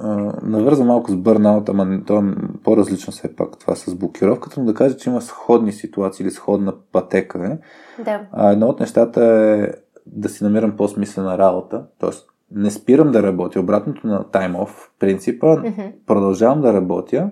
а, 0.01 0.09
навърза 0.43 0.85
малко 0.85 1.11
с 1.11 1.17
бърнаут, 1.17 1.69
ама 1.69 2.01
то 2.07 2.19
е 2.19 2.23
по-различно 2.65 3.13
все 3.13 3.37
пак 3.37 3.59
това 3.59 3.75
с 3.75 3.95
блокировката, 3.95 4.61
но 4.61 4.67
да 4.67 4.75
кажа, 4.75 4.97
че 4.97 5.11
има 5.11 5.21
сходни 5.21 5.73
ситуации 5.73 6.25
или 6.25 6.31
сходна 6.31 6.75
пътека. 6.93 7.39
Е. 7.39 7.59
да, 8.03 8.21
А, 8.33 8.53
едно 8.53 8.67
от 8.67 8.81
нещата 8.81 9.25
е 9.25 9.69
да 10.07 10.29
си 10.29 10.45
намирам 10.45 10.77
по-смислена 10.77 11.39
работа, 11.39 11.85
т.е. 12.01 12.11
не 12.51 12.71
спирам 12.71 13.11
да 13.11 13.23
работя, 13.23 13.61
обратното 13.61 14.07
на 14.07 14.21
time-off 14.23 14.69
принципа, 14.99 15.57
Мгм. 15.57 15.83
продължавам 16.07 16.61
да 16.61 16.73
работя, 16.73 17.31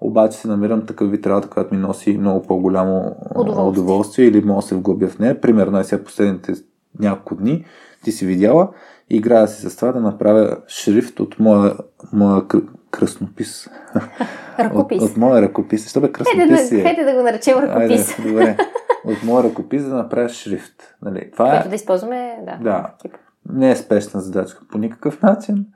обаче 0.00 0.38
си 0.38 0.48
намирам 0.48 0.86
такъв 0.86 1.10
вид 1.10 1.26
работа, 1.26 1.48
която 1.48 1.74
ми 1.74 1.80
носи 1.80 2.18
много 2.18 2.42
по-голямо 2.42 3.16
Удоволствие. 3.30 3.64
удоволствие 3.64 4.26
или 4.26 4.40
мога 4.40 4.56
да 4.56 4.66
се 4.66 4.74
вглъбя 4.74 5.08
в 5.08 5.18
нея. 5.18 5.40
Примерно, 5.40 5.78
е 5.78 5.84
сега 5.84 6.04
последните 6.04 6.52
няколко 6.98 7.34
дни 7.34 7.64
ти 8.04 8.12
си 8.12 8.26
видяла, 8.26 8.68
играя 9.10 9.48
си 9.48 9.70
с 9.70 9.76
това 9.76 9.92
да 9.92 10.00
направя 10.00 10.56
шрифт 10.68 11.20
от 11.20 11.38
моя, 11.38 11.74
моя 12.12 12.42
кр- 12.42 12.68
кръстнопис. 12.90 13.70
ръкопис. 14.58 15.02
От, 15.02 15.10
от 15.10 15.16
моя 15.16 15.42
ръкопис. 15.42 15.90
Що 15.90 16.00
бе 16.00 16.06
Хайде, 16.06 16.12
кръстнопис 16.14 16.50
да, 16.50 16.56
си 16.58 16.80
е? 16.80 16.82
хайде 16.82 17.04
да 17.04 17.14
го 17.14 17.22
наречем 17.22 17.58
ръкопис, 17.58 18.18
Айде, 18.18 18.30
добре. 18.30 18.56
От 19.04 19.22
моя 19.24 19.44
ръкопис 19.44 19.84
да 19.84 19.94
направя 19.94 20.28
шрифт. 20.28 20.74
Нали? 21.02 21.30
Това 21.32 21.56
е, 21.56 21.68
да 21.68 21.74
използваме 21.74 22.38
да, 22.46 22.58
Да. 22.62 22.90
екипа. 22.98 23.18
Не 23.52 23.70
е 23.70 23.76
спешна 23.76 24.20
задачка 24.20 24.64
по 24.70 24.78
никакъв 24.78 25.22
начин. 25.22 25.66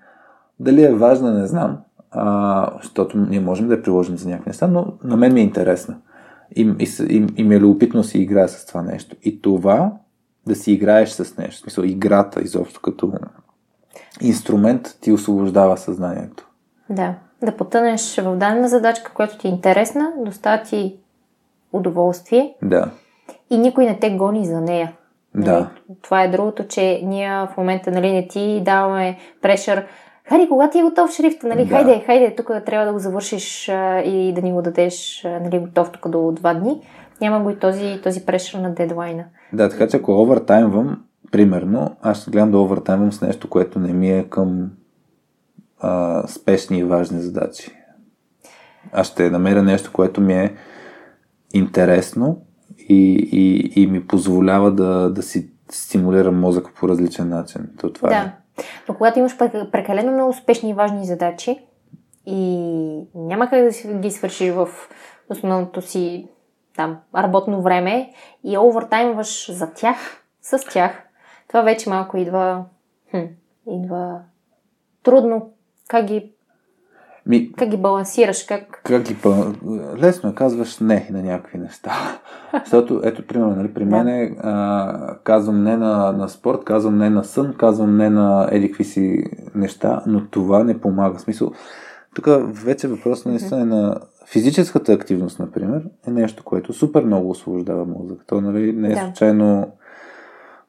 Дали 0.61 0.85
е 0.85 0.95
важна, 0.95 1.33
не 1.33 1.47
знам. 1.47 1.79
А, 2.11 2.71
защото 2.83 3.19
ние 3.19 3.41
можем 3.41 3.69
да 3.69 3.75
я 3.75 3.83
приложим 3.83 4.17
за 4.17 4.29
някакви 4.29 4.49
неща, 4.49 4.67
но 4.67 4.93
на 5.05 5.17
мен 5.17 5.35
ми 5.35 5.41
е 5.41 5.45
интересна. 5.45 5.97
И, 6.57 6.75
и, 6.79 6.89
и, 7.09 7.27
и 7.37 7.45
ми 7.45 7.55
е 7.55 7.61
любопитно 7.61 8.01
да 8.01 8.07
си 8.07 8.19
играя 8.19 8.49
с 8.49 8.67
това 8.67 8.83
нещо. 8.83 9.17
И 9.23 9.43
това 9.43 9.93
да 10.47 10.55
си 10.55 10.73
играеш 10.73 11.09
с 11.09 11.37
нещо, 11.37 11.57
в 11.57 11.63
смисъл 11.63 11.83
играта 11.83 12.41
изобщо 12.41 12.81
като 12.81 13.13
инструмент 14.21 14.99
ти 15.01 15.13
освобождава 15.13 15.77
съзнанието. 15.77 16.49
Да, 16.91 17.15
да 17.43 17.57
потънеш 17.57 18.17
в 18.17 18.37
дадена 18.37 18.69
задачка, 18.69 19.13
която 19.15 19.39
ти 19.39 19.47
е 19.47 19.51
интересна, 19.51 20.13
доставя 20.25 20.63
ти 20.63 20.97
удоволствие 21.73 22.55
Да. 22.63 22.91
и 23.51 23.59
никой 23.59 23.87
не 23.87 23.99
те 23.99 24.11
гони 24.11 24.47
за 24.47 24.61
нея. 24.61 24.93
Да. 25.37 25.53
Нали? 25.53 25.67
Това 26.03 26.23
е 26.23 26.29
другото, 26.29 26.67
че 26.69 27.01
ние 27.05 27.31
в 27.31 27.57
момента 27.57 27.91
нали, 27.91 28.13
не 28.13 28.29
ти 28.29 28.63
даваме 28.65 29.19
прешър. 29.43 29.87
Хайде, 30.29 30.49
кога 30.49 30.71
ти 30.71 30.79
е 30.79 30.83
готов 30.83 31.11
шрифта, 31.11 31.47
нали? 31.47 31.65
Да. 31.65 31.75
Хайде, 31.75 32.03
хайде, 32.07 32.35
тук 32.35 32.51
трябва 32.67 32.87
да 32.87 32.93
го 32.93 32.99
завършиш 32.99 33.69
а, 33.69 34.01
и 34.01 34.33
да 34.33 34.43
ни 34.43 34.53
го 34.53 34.63
дадеш 34.63 35.23
нали, 35.25 35.59
готов 35.59 35.91
тук 35.93 36.09
до 36.09 36.33
два 36.33 36.55
дни. 36.55 36.81
Няма 37.21 37.41
го 37.41 37.51
и 37.51 37.59
този, 37.59 38.01
този 38.03 38.27
прешър 38.27 38.59
на 38.59 38.75
дедлайна. 38.75 39.25
Да, 39.53 39.69
така 39.69 39.89
че 39.89 39.97
ако 39.97 40.23
овертаймвам, 40.23 41.05
примерно, 41.33 41.97
аз 42.03 42.23
ще 42.23 42.31
гледам 42.31 42.51
да 42.51 42.59
овертаймвам 42.59 43.13
с 43.13 43.21
нещо, 43.21 43.49
което 43.49 43.79
не 43.79 43.93
ми 43.93 44.11
е 44.11 44.25
към 44.25 44.71
а, 45.81 46.23
спешни 46.29 46.79
и 46.79 46.85
важни 46.85 47.21
задачи. 47.21 47.73
Аз 48.93 49.07
ще 49.07 49.31
намеря 49.31 49.63
нещо, 49.63 49.91
което 49.93 50.21
ми 50.21 50.35
е 50.35 50.55
интересно 51.55 52.43
и, 52.79 53.29
и, 53.33 53.73
и 53.83 53.87
ми 53.87 54.07
позволява 54.07 54.73
да, 54.73 55.11
да 55.11 55.23
си 55.23 55.51
стимулирам 55.71 56.41
мозъка 56.41 56.71
по 56.75 56.89
различен 56.89 57.29
начин. 57.29 57.69
То 57.81 57.93
това 57.93 58.09
да. 58.09 58.15
е. 58.15 58.33
Но 58.89 58.95
когато 58.95 59.19
имаш 59.19 59.37
прек- 59.37 59.71
прекалено 59.71 60.13
много 60.13 60.31
успешни 60.31 60.71
и 60.71 60.75
важни 60.75 61.07
задачи 61.07 61.59
и 62.27 62.43
няма 63.15 63.51
как 63.51 63.65
да 63.65 63.99
ги 63.99 64.11
свършиш 64.11 64.51
в 64.51 64.69
основното 65.29 65.83
си 65.83 66.29
там 66.77 66.99
работно 67.15 67.63
време 67.63 68.13
и 68.45 68.59
овертаймваш 68.59 69.53
за 69.53 69.73
тях, 69.73 69.97
с 70.43 70.59
тях, 70.73 71.03
това 71.49 71.63
вече 71.63 71.91
малко 71.91 72.17
идва, 72.17 72.65
хм, 73.11 73.25
идва 73.71 74.21
трудно. 75.03 75.53
Как 75.89 76.07
ги, 76.07 76.33
Ми, 77.27 77.53
как 77.53 77.69
ги 77.69 77.77
балансираш? 77.77 78.43
Как... 78.43 78.81
как 78.85 79.03
ги. 79.03 79.17
Лесно 79.99 80.31
е, 80.31 80.35
казваш 80.35 80.79
не 80.79 81.09
на 81.11 81.23
някакви 81.23 81.59
неща. 81.59 81.93
Защото, 82.65 83.01
ето, 83.05 83.27
примерно, 83.27 83.57
нали, 83.57 83.75
при 83.75 83.85
мен 83.85 84.09
е, 84.09 84.37
а, 84.41 85.17
казвам 85.25 85.63
не 85.63 85.77
на, 85.77 86.13
на 86.13 86.29
спорт, 86.29 86.65
казвам 86.65 86.99
не 86.99 87.11
на 87.11 87.25
сън, 87.25 87.55
казвам 87.59 87.97
не 87.97 88.11
на 88.11 88.49
еди 88.53 88.69
какви 88.69 88.85
си 88.85 89.25
неща, 89.55 90.03
но 90.07 90.27
това 90.27 90.65
не 90.65 90.81
помага. 90.81 91.19
В 91.19 91.21
смисъл, 91.21 91.53
тук 92.15 92.29
вече 92.65 92.89
въпрос 92.89 93.25
наистина 93.25 93.61
е 93.61 93.65
на 93.65 94.01
физическата 94.27 94.93
активност, 94.93 95.39
например, 95.39 95.83
е 96.07 96.11
нещо, 96.11 96.45
което 96.45 96.73
супер 96.73 97.05
много 97.05 97.31
освобождава 97.31 97.85
мозък. 97.85 98.19
То 98.27 98.41
нали, 98.41 98.73
не 98.73 98.89
е 98.89 98.95
Да. 98.95 99.01
случайно 99.05 99.73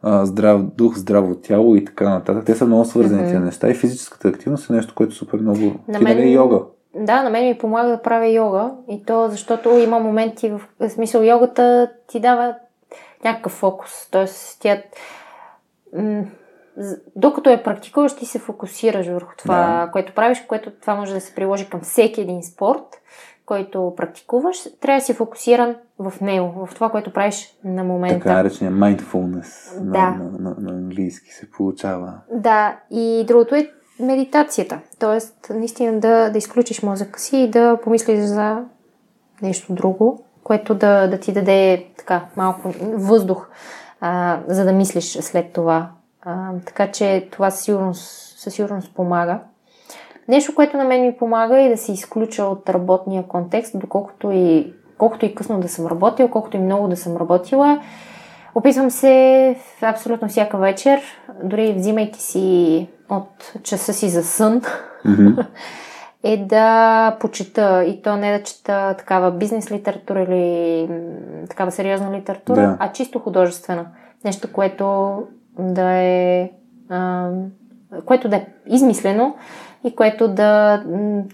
а, 0.02 0.26
здрав 0.26 0.62
дух, 0.64 0.96
здраво 0.96 1.36
тяло 1.36 1.76
и 1.76 1.86
така 1.86 2.10
нататък. 2.10 2.46
Те 2.46 2.56
са 2.56 2.66
много 2.66 2.86
свързани 2.86 3.22
Мгм. 3.22 3.32
тези 3.32 3.44
неща 3.44 3.70
и 3.70 3.74
физическата 3.74 4.28
активност 4.28 4.70
е 4.70 4.74
нещо, 4.74 4.96
което 4.96 5.16
супер 5.16 5.40
много... 5.40 5.76
На 5.88 5.98
Ти 6.00 6.04
мен- 6.04 6.32
йога? 6.32 6.60
Да, 6.96 7.24
на 7.24 7.30
мен 7.30 7.46
ми 7.46 7.58
помага 7.58 7.90
да 7.90 8.02
правя 8.02 8.28
йога 8.28 8.72
и 8.90 9.04
то 9.04 9.28
защото 9.30 9.70
има 9.70 10.00
моменти, 10.00 10.50
в 10.50 10.62
в 10.80 10.90
смисъл 10.90 11.22
йогата 11.22 11.92
ти 12.08 12.20
дава 12.20 12.56
някакъв 13.24 13.52
фокус. 13.52 14.08
Тоест, 14.12 14.58
тя, 14.60 14.82
м- 15.98 16.24
докато 17.16 17.50
я 17.50 17.64
практикуваш, 17.64 18.16
ти 18.16 18.26
се 18.26 18.40
фокусираш 18.40 19.08
върху 19.08 19.32
това, 19.38 19.84
Да. 19.86 19.92
което 19.92 20.14
правиш, 20.14 20.44
което 20.48 20.72
това 20.72 20.96
може 20.96 21.14
да 21.14 21.22
се 21.22 21.36
приложи 21.36 21.70
към 21.70 21.82
всеки 21.82 22.22
един 22.22 22.44
спорт. 22.44 23.02
Който 23.48 23.94
практикуваш, 23.98 24.58
трябва 24.82 25.00
да 25.00 25.06
си 25.06 25.14
фокусиран 25.14 25.76
в 26.00 26.14
него, 26.22 26.66
в 26.66 26.76
това, 26.76 26.90
което 26.90 27.14
правиш 27.14 27.58
на 27.64 27.84
момента. 27.84 28.20
Така 28.20 28.34
наречения 28.34 28.74
mindfulness 28.74 29.82
Да. 29.82 30.10
на, 30.10 30.18
на, 30.18 30.40
на, 30.40 30.56
на 30.60 30.78
английски 30.78 31.34
се 31.34 31.52
получава. 31.52 32.14
Да, 32.32 32.80
и 32.92 33.26
другото 33.28 33.56
е 33.56 33.72
медитацията. 34.00 34.80
Тоест, 35.00 35.48
наистина 35.50 36.00
да, 36.00 36.30
да 36.30 36.38
изключиш 36.38 36.84
мозъка 36.84 37.20
си 37.20 37.38
и 37.38 37.50
да 37.50 37.80
помислиш 37.84 38.20
за 38.20 38.64
нещо 39.42 39.74
друго, 39.74 40.26
което 40.44 40.76
да, 40.76 41.08
да 41.08 41.20
ти 41.20 41.34
даде 41.34 41.88
така 41.98 42.26
малко 42.36 42.74
въздух, 42.82 43.50
а, 44.02 44.40
за 44.48 44.66
да 44.66 44.74
мислиш 44.74 45.06
след 45.06 45.54
това. 45.54 45.92
А, 46.22 46.52
така 46.66 46.92
че 46.92 47.28
това 47.32 47.52
със 47.52 47.64
сигурност, 47.64 48.40
със 48.40 48.54
сигурност 48.54 48.96
помага. 48.96 49.40
Нещо, 50.28 50.56
което 50.56 50.78
на 50.78 50.84
мен 50.84 51.02
ми 51.02 51.18
помага 51.18 51.62
е 51.62 51.70
да 51.70 51.78
се 51.78 51.92
изключа 51.92 52.44
от 52.44 52.70
работния 52.70 53.24
контекст, 53.24 53.80
доколкото 53.80 54.32
и, 54.32 54.74
колкото 54.98 55.26
и 55.26 55.36
късно 55.36 55.60
да 55.60 55.68
съм 55.70 55.88
работила, 55.88 56.32
колкото 56.32 56.58
и 56.58 56.60
много 56.60 56.88
да 56.88 56.98
съм 56.98 57.18
работила. 57.18 57.82
Описвам 58.56 58.92
се 58.92 59.56
абсолютно 59.82 60.28
всяка 60.28 60.58
вечер, 60.58 61.02
дори 61.44 61.74
взимайки 61.74 62.22
си 62.22 62.88
от 63.10 63.54
часа 63.64 63.94
си 63.94 64.10
за 64.10 64.24
сън, 64.24 64.62
е 66.24 66.38
да 66.38 67.18
почета 67.20 67.84
и 67.84 68.02
то 68.02 68.16
не 68.16 68.38
да 68.38 68.44
чета 68.44 68.96
такава 68.98 69.32
бизнес 69.32 69.72
литература 69.72 70.24
или 70.24 70.90
такава 71.50 71.72
сериозна 71.72 72.18
литература, 72.18 72.62
Да. 72.62 72.78
а 72.80 72.92
чисто 72.92 73.20
художествена. 73.20 73.86
Нещо, 74.26 74.54
което 74.54 75.18
да 75.60 75.92
е 75.92 76.52
а, 76.90 77.30
което 78.06 78.30
да 78.30 78.36
е 78.36 78.46
измислено 78.68 79.36
и 79.88 79.96
което 79.96 80.28
да 80.28 80.84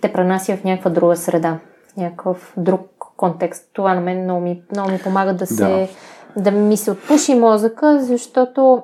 те 0.02 0.14
пренася 0.14 0.58
в 0.58 0.64
някаква 0.64 0.92
друга 0.92 1.16
среда, 1.16 1.60
в 1.94 1.98
някакъв 1.98 2.54
друг 2.58 2.82
контекст. 3.18 3.70
Това 3.74 3.94
на 3.94 4.02
мен 4.02 4.24
много 4.24 4.42
ми, 4.42 4.64
много 4.72 4.92
ми 4.92 5.00
помага 5.00 5.34
да 5.34 5.46
се 5.46 5.90
да 6.36 6.52
ми 6.52 6.78
се 6.78 6.92
отпуши 6.92 7.36
мозъка, 7.36 8.00
защото 8.00 8.84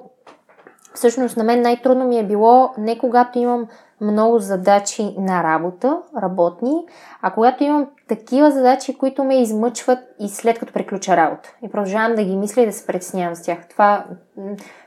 всъщност 0.93 1.38
на 1.38 1.43
мен 1.43 1.61
най-трудно 1.61 2.05
ми 2.05 2.19
е 2.19 2.27
било 2.27 2.69
не 2.77 2.97
когато 2.97 3.39
имам 3.39 3.67
много 4.01 4.39
задачи 4.39 5.15
на 5.17 5.43
работа, 5.43 6.01
работни, 6.21 6.85
а 7.21 7.31
когато 7.31 7.63
имам 7.63 7.88
такива 8.07 8.51
задачи, 8.51 8.97
които 8.97 9.23
ме 9.23 9.41
измъчват 9.41 9.99
и 10.19 10.29
след 10.29 10.59
като 10.59 10.73
приключа 10.73 11.17
работа. 11.17 11.53
И 11.63 11.69
продължавам 11.69 12.15
да 12.15 12.23
ги 12.23 12.35
мисля 12.35 12.61
и 12.61 12.65
да 12.65 12.73
се 12.73 12.88
притеснявам 12.88 13.35
с 13.35 13.41
тях. 13.41 13.57
Това, 13.69 14.05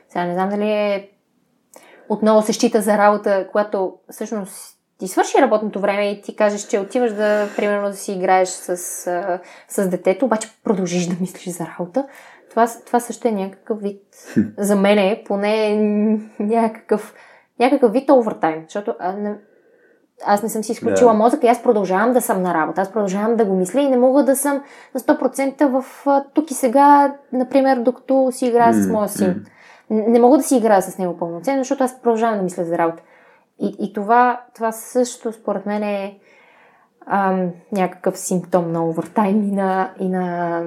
сега 0.09 0.25
не 0.25 0.33
знам 0.33 0.49
дали 0.49 0.71
е 0.71 1.09
отново 2.09 2.41
се 2.41 2.53
счита 2.53 2.81
за 2.81 2.97
работа, 2.97 3.47
когато 3.51 3.93
всъщност 4.09 4.72
ти 5.03 5.09
свърши 5.09 5.41
работното 5.41 5.79
време 5.79 6.11
и 6.11 6.21
ти 6.21 6.35
кажеш, 6.35 6.61
че 6.61 6.79
отиваш 6.79 7.13
да, 7.13 7.47
примерно, 7.55 7.87
да 7.87 7.95
си 7.95 8.11
играеш 8.11 8.49
с, 8.49 8.77
с 9.67 9.89
детето, 9.89 10.25
обаче 10.25 10.49
продължиш 10.63 11.05
да 11.05 11.15
мислиш 11.21 11.55
за 11.55 11.65
работа. 11.79 12.05
Това, 12.49 12.67
това 12.85 12.99
също 12.99 13.27
е 13.27 13.31
някакъв 13.31 13.81
вид, 13.81 14.01
за 14.57 14.75
мен 14.75 14.97
е 14.97 15.23
поне 15.25 15.75
някакъв, 16.39 17.13
някакъв 17.59 17.91
вид 17.91 18.09
овертайм, 18.09 18.63
защото 18.67 18.95
а, 18.99 19.13
не, 19.13 19.35
аз 20.25 20.43
не 20.43 20.49
съм 20.49 20.63
си 20.63 20.71
изключила 20.71 21.11
Да. 21.11 21.17
мозъка 21.17 21.47
и 21.47 21.49
аз 21.49 21.63
продължавам 21.63 22.13
да 22.13 22.21
съм 22.21 22.41
на 22.41 22.53
работа, 22.53 22.81
аз 22.81 22.91
продължавам 22.91 23.35
да 23.35 23.45
го 23.45 23.55
мисля 23.55 23.81
и 23.81 23.89
не 23.89 23.97
мога 23.97 24.23
да 24.23 24.35
съм 24.35 24.61
на 24.93 24.99
100% 24.99 25.65
в 25.65 25.85
тук 26.33 26.51
и 26.51 26.53
сега, 26.53 27.15
например, 27.31 27.77
докато 27.77 28.29
си 28.31 28.45
играя 28.47 28.73
с 28.73 28.87
М, 28.87 28.93
моя 28.93 29.09
син. 29.09 29.45
Не 29.89 30.19
мога 30.19 30.37
да 30.37 30.43
си 30.43 30.55
играя 30.55 30.81
с 30.81 30.97
него 30.97 31.17
пълноценно, 31.17 31.63
защото 31.63 31.83
аз 31.83 32.01
продължавам 32.01 32.37
да 32.37 32.43
мисля 32.43 32.63
за 32.63 32.77
работа. 32.77 33.03
И, 33.59 33.75
и 33.79 33.93
това, 33.93 34.41
това 34.55 34.71
също, 34.71 35.33
според 35.33 35.65
мен, 35.65 35.83
е 35.83 36.19
ам, 37.07 37.51
някакъв 37.71 38.17
симптом 38.17 38.71
на 38.71 38.87
овертайм 38.87 39.43
и 39.43 39.51
на, 39.51 39.91
и 39.99 40.09
на 40.09 40.61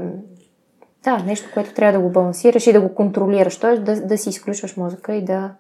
да, 1.05 1.19
нещо, 1.19 1.49
което 1.55 1.75
трябва 1.75 1.99
да 1.99 2.05
го 2.05 2.13
балансираш 2.13 2.67
и 2.67 2.73
да 2.73 2.81
го 2.81 2.95
контролираш. 2.95 3.57
Т.е. 3.57 3.79
да, 3.79 4.07
да 4.07 4.19
си 4.19 4.29
изключваш 4.29 4.77
мозъка 4.77 5.15
и 5.15 5.25
да, 5.25 5.55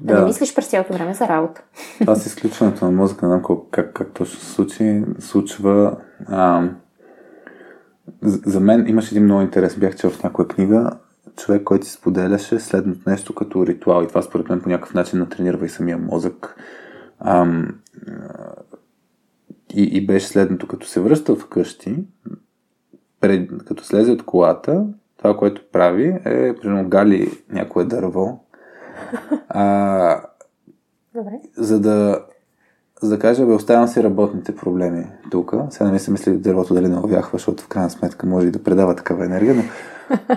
да. 0.00 0.14
Да. 0.14 0.20
не 0.20 0.26
мислиш 0.26 0.54
през 0.54 0.68
цялото 0.68 0.92
време 0.92 1.14
за 1.14 1.28
работа. 1.28 1.62
Това 2.00 2.14
с 2.14 2.26
изключването 2.26 2.84
на 2.84 2.90
мозъка, 2.90 3.26
не 3.26 3.30
знам 3.30 3.42
колко, 3.42 3.66
как, 3.70 3.92
как 3.92 4.12
точно 4.12 4.40
се 4.40 4.46
случи, 4.46 5.04
случва. 5.18 5.96
А, 6.28 6.68
за 8.22 8.40
за 8.46 8.60
мен 8.60 8.88
имаше 8.88 9.14
един 9.14 9.24
много 9.24 9.42
интерес. 9.42 9.76
Бях 9.76 9.96
чел 9.96 10.10
в 10.10 10.22
някоя 10.22 10.48
книга 10.48 10.90
човек, 11.40 11.64
който 11.64 11.86
си 11.86 11.92
споделяше 11.92 12.60
следното 12.60 13.10
нещо 13.10 13.34
като 13.34 13.66
ритуал. 13.66 14.02
И 14.02 14.08
това 14.08 14.22
според 14.22 14.48
мен 14.48 14.60
по 14.60 14.68
някакъв 14.68 14.94
начин 14.94 15.18
натренирва 15.18 15.66
и 15.66 15.68
самия 15.68 15.98
мозък. 15.98 16.56
Ам, 17.20 17.74
и, 19.74 19.82
и 19.82 20.06
беше 20.06 20.26
следното, 20.26 20.66
като 20.68 20.86
се 20.86 21.00
връща 21.00 21.36
вкъщи, 21.36 22.04
пред, 23.20 23.64
като 23.64 23.84
слезе 23.84 24.12
от 24.12 24.24
колата, 24.24 24.86
това, 25.16 25.36
което 25.36 25.62
прави 25.72 26.08
е, 26.24 26.54
примерно, 26.54 26.88
гали 26.88 27.42
някое 27.48 27.84
дърво, 27.84 28.44
а, 29.48 30.22
Добре. 31.14 31.40
за 31.56 31.80
да, 31.80 32.24
за 33.02 33.10
да 33.10 33.18
кажа, 33.18 33.46
бе, 33.46 33.52
оставям 33.52 33.88
си 33.88 34.02
работните 34.02 34.56
проблеми 34.56 35.06
тук. 35.30 35.54
Сега 35.70 35.84
не 35.84 35.92
ми 35.92 35.98
се 35.98 36.10
мисли 36.10 36.36
дървото 36.36 36.74
дали 36.74 36.88
не 36.88 36.98
овяхва, 36.98 37.38
защото 37.38 37.64
в 37.64 37.68
крайна 37.68 37.90
сметка 37.90 38.26
може 38.26 38.46
и 38.46 38.50
да 38.50 38.62
предава 38.62 38.96
такава 38.96 39.24
енергия, 39.24 39.54
но 39.54 39.62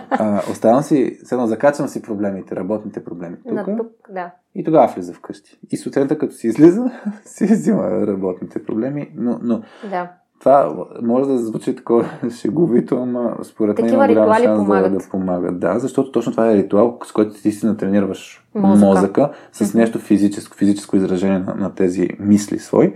а, 0.09 0.41
оставям 0.51 0.83
си, 0.83 1.19
сега 1.23 1.47
закачвам 1.47 1.87
си 1.87 2.01
проблемите, 2.01 2.55
работните 2.55 3.03
проблеми 3.03 3.37
На 3.45 3.65
тук 3.65 3.77
тук, 3.77 3.87
да. 4.13 4.31
и 4.55 4.63
тогава 4.63 4.87
влиза 4.95 5.13
вкъщи. 5.13 5.59
И 5.71 5.77
сутринта, 5.77 6.17
като 6.17 6.33
си 6.33 6.47
излиза, 6.47 6.91
си 7.25 7.45
взима 7.45 8.07
работните 8.07 8.63
проблеми, 8.65 9.11
но, 9.15 9.39
но 9.43 9.61
Да. 9.89 10.11
това 10.39 10.75
може 11.01 11.29
да 11.29 11.37
звучи 11.37 11.75
такова 11.75 12.05
шеговито, 12.29 12.95
ама 12.97 13.37
според 13.43 13.79
мен 13.81 13.93
има 13.93 14.07
голям 14.07 14.33
шанс 14.33 14.43
да, 14.43 14.55
помагат. 14.55 14.93
да 14.93 15.09
помагат. 15.11 15.59
Да, 15.59 15.79
защото 15.79 16.11
точно 16.11 16.31
това 16.31 16.51
е 16.51 16.57
ритуал, 16.57 16.99
с 17.05 17.11
който 17.11 17.33
ти 17.33 17.51
си 17.51 17.65
натренираш 17.65 18.47
Мозъка. 18.55 18.85
мозъка, 18.87 19.31
с 19.51 19.73
нещо 19.73 19.99
физическо, 19.99 20.57
физическо 20.57 20.95
изражение 20.97 21.39
на, 21.39 21.55
на 21.55 21.75
тези 21.75 22.09
мисли 22.19 22.59
свои. 22.59 22.93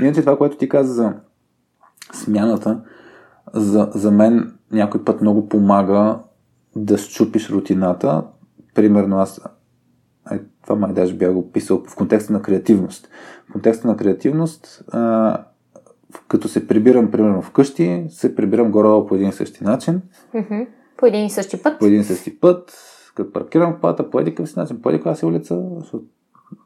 Иначе 0.00 0.20
това, 0.20 0.38
което 0.38 0.56
ти 0.56 0.68
каза 0.68 0.94
за 0.94 1.14
смяната, 2.12 2.80
за, 3.54 3.90
за 3.94 4.10
мен 4.10 4.52
някой 4.72 5.04
път 5.04 5.20
много 5.20 5.48
помага 5.48 6.18
да 6.76 6.98
щупиш 6.98 7.50
рутината. 7.50 8.24
Примерно 8.74 9.18
аз 9.18 9.40
е, 10.32 10.40
това 10.62 10.76
май 10.76 10.92
даже 10.92 11.14
бях 11.14 11.32
го 11.32 11.52
писал 11.52 11.82
в 11.88 11.96
контекста 11.96 12.32
на 12.32 12.42
креативност. 12.42 13.08
В 13.48 13.52
контекста 13.52 13.88
на 13.88 13.96
креативност, 13.96 14.84
а, 14.92 15.44
като 16.28 16.48
се 16.48 16.68
прибирам, 16.68 17.10
примерно 17.10 17.42
вкъщи, 17.42 18.06
се 18.08 18.34
прибирам 18.34 18.70
горе 18.70 19.06
по 19.08 19.14
един 19.14 19.28
и 19.28 19.32
същи 19.32 19.64
начин, 19.64 20.02
Мгм. 20.34 20.60
По 20.96 21.06
един 21.06 21.26
и 21.26 21.30
същи 21.30 21.62
път. 21.62 21.78
по 21.78 21.86
един 21.86 22.00
и 22.00 22.04
същи 22.04 22.40
път, 22.40 22.72
като 23.14 23.32
паркирам 23.32 23.80
колата 23.80 24.10
по 24.10 24.20
един 24.20 24.46
си 24.46 24.54
начин, 24.56 24.82
по 24.82 24.90
един 24.90 25.14
си 25.14 25.26
улица, 25.26 25.62
защото 25.78 26.04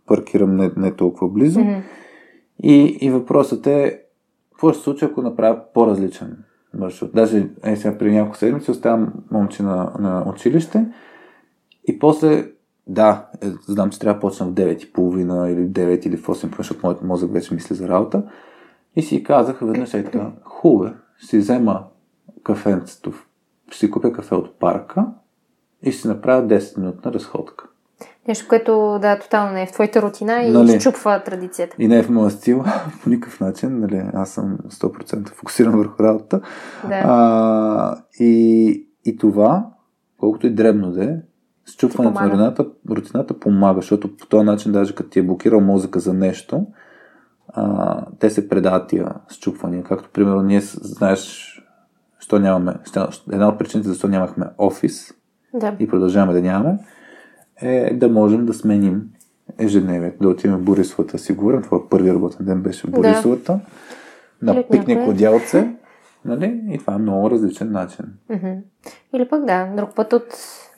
паркирам 0.06 0.56
не, 0.56 0.70
не 0.76 0.92
толкова 0.94 1.28
близо. 1.28 1.60
Мгм. 1.60 1.78
И, 2.62 2.98
и 3.00 3.10
въпросът 3.10 3.66
е, 3.66 4.00
какво 4.52 4.70
ще 4.70 4.78
се 4.78 4.84
случи, 4.84 5.04
ако 5.04 5.22
направя 5.22 5.60
по-различен 5.74 6.44
маршрут? 6.78 7.10
Даже 7.14 7.48
е, 7.62 7.76
сега 7.76 7.98
при 7.98 8.12
няколко 8.12 8.36
седмици 8.36 8.70
оставям 8.70 9.12
момче 9.30 9.62
на, 9.62 9.92
на 9.98 10.24
училище 10.28 10.86
и 11.88 11.98
после, 11.98 12.50
да, 12.86 13.26
е, 13.42 13.46
знам, 13.66 13.90
че 13.90 13.98
трябва 13.98 14.14
да 14.14 14.20
почна 14.20 14.46
в 14.46 14.52
9.30 14.52 15.52
или 15.52 15.68
9 15.68 16.06
или 16.06 16.16
в 16.16 16.26
8, 16.26 16.56
защото 16.56 16.80
моят 16.82 17.02
мозък 17.02 17.32
вече 17.32 17.54
мисли 17.54 17.74
за 17.74 17.88
работа. 17.88 18.22
И 18.96 19.02
си 19.02 19.22
казах 19.22 19.58
веднъж 19.60 19.94
е 19.94 20.04
така, 20.04 20.32
хубаво, 20.44 20.94
си 21.18 21.38
взема 21.38 21.84
кафенцето, 22.42 23.12
ще 23.68 23.78
си 23.78 23.90
купя 23.90 24.12
кафе 24.12 24.34
от 24.34 24.58
парка 24.58 25.06
и 25.82 25.92
ще 25.92 26.02
си 26.02 26.08
направя 26.08 26.48
10 26.48 26.78
минутна 26.78 27.12
разходка. 27.12 27.68
Нещо, 28.28 28.48
което 28.48 28.98
да, 29.02 29.18
тотално 29.18 29.52
не 29.52 29.62
е 29.62 29.66
в 29.66 29.72
твоята 29.72 30.02
рутина 30.02 30.42
и 30.42 30.50
Нали? 30.50 30.72
изчупва 30.76 31.22
традицията. 31.24 31.76
И 31.78 31.88
не 31.88 31.98
е 31.98 32.02
в 32.02 32.10
моя 32.10 32.30
стил 32.30 32.64
по 33.02 33.10
никакъв 33.10 33.40
начин, 33.40 33.80
нали, 33.80 34.02
аз 34.14 34.30
съм 34.30 34.58
100% 34.68 35.28
фокусиран 35.28 35.78
върху 35.78 36.02
работата. 36.02 36.40
Да. 36.88 37.02
А, 37.04 37.96
и, 38.20 38.88
и 39.04 39.16
това, 39.16 39.66
колкото 40.20 40.46
и 40.46 40.54
дребно 40.54 40.90
да 40.90 41.04
е, 41.04 41.16
счупването 41.66 42.20
на 42.20 42.30
рутината, 42.30 42.66
рутината 42.90 43.40
помага, 43.40 43.80
защото 43.80 44.16
по 44.16 44.26
този 44.26 44.44
начин, 44.44 44.72
даже 44.72 44.94
като 44.94 45.10
ти 45.10 45.18
е 45.18 45.22
блокирал 45.22 45.60
мозъка 45.60 46.00
за 46.00 46.14
нещо, 46.14 46.66
а, 47.48 48.04
те 48.18 48.30
се 48.30 48.48
предават 48.48 48.88
тия 48.88 49.14
счупвания. 49.28 49.82
Както, 49.82 50.08
примерно, 50.12 50.42
ние, 50.42 50.60
знаеш, 50.60 51.52
що 52.18 52.38
нямаме, 52.38 52.74
една 53.32 53.48
от 53.48 53.58
причините, 53.58 53.88
защо 53.88 54.08
нямахме 54.08 54.46
офис 54.58 55.14
да. 55.54 55.76
и 55.78 55.88
продължаваме 55.88 56.32
да 56.32 56.42
нямаме, 56.42 56.78
е 57.62 57.94
да 57.94 58.08
можем 58.08 58.46
да 58.46 58.54
сменим 58.54 59.02
ежедневието, 59.58 60.22
да 60.22 60.28
отидем 60.28 60.56
в 60.56 60.62
Борисовата, 60.62 61.18
сигурен. 61.18 61.62
Това 61.62 61.88
първи 61.88 62.10
работен 62.10 62.46
ден 62.46 62.62
беше 62.62 62.86
в 62.86 62.90
Да. 62.90 62.96
Борисовата. 62.96 63.60
Или 64.42 64.56
На 64.56 64.68
пикник 64.68 65.08
одялце. 65.08 65.76
Нали? 66.24 66.60
И 66.70 66.78
това 66.78 66.94
е 66.94 66.98
много 66.98 67.30
различен 67.30 67.72
начин. 67.72 68.04
Мгм. 68.30 68.52
Или 69.14 69.28
пък 69.28 69.44
да, 69.44 69.66
друг 69.76 69.94
път 69.94 70.12
от 70.12 70.26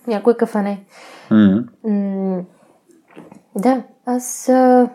някой 0.06 0.36
кафане. 0.36 0.84
М. 1.30 1.64
М, 1.84 2.44
да, 3.56 3.82
аз. 4.06 4.48
А... 4.48 4.88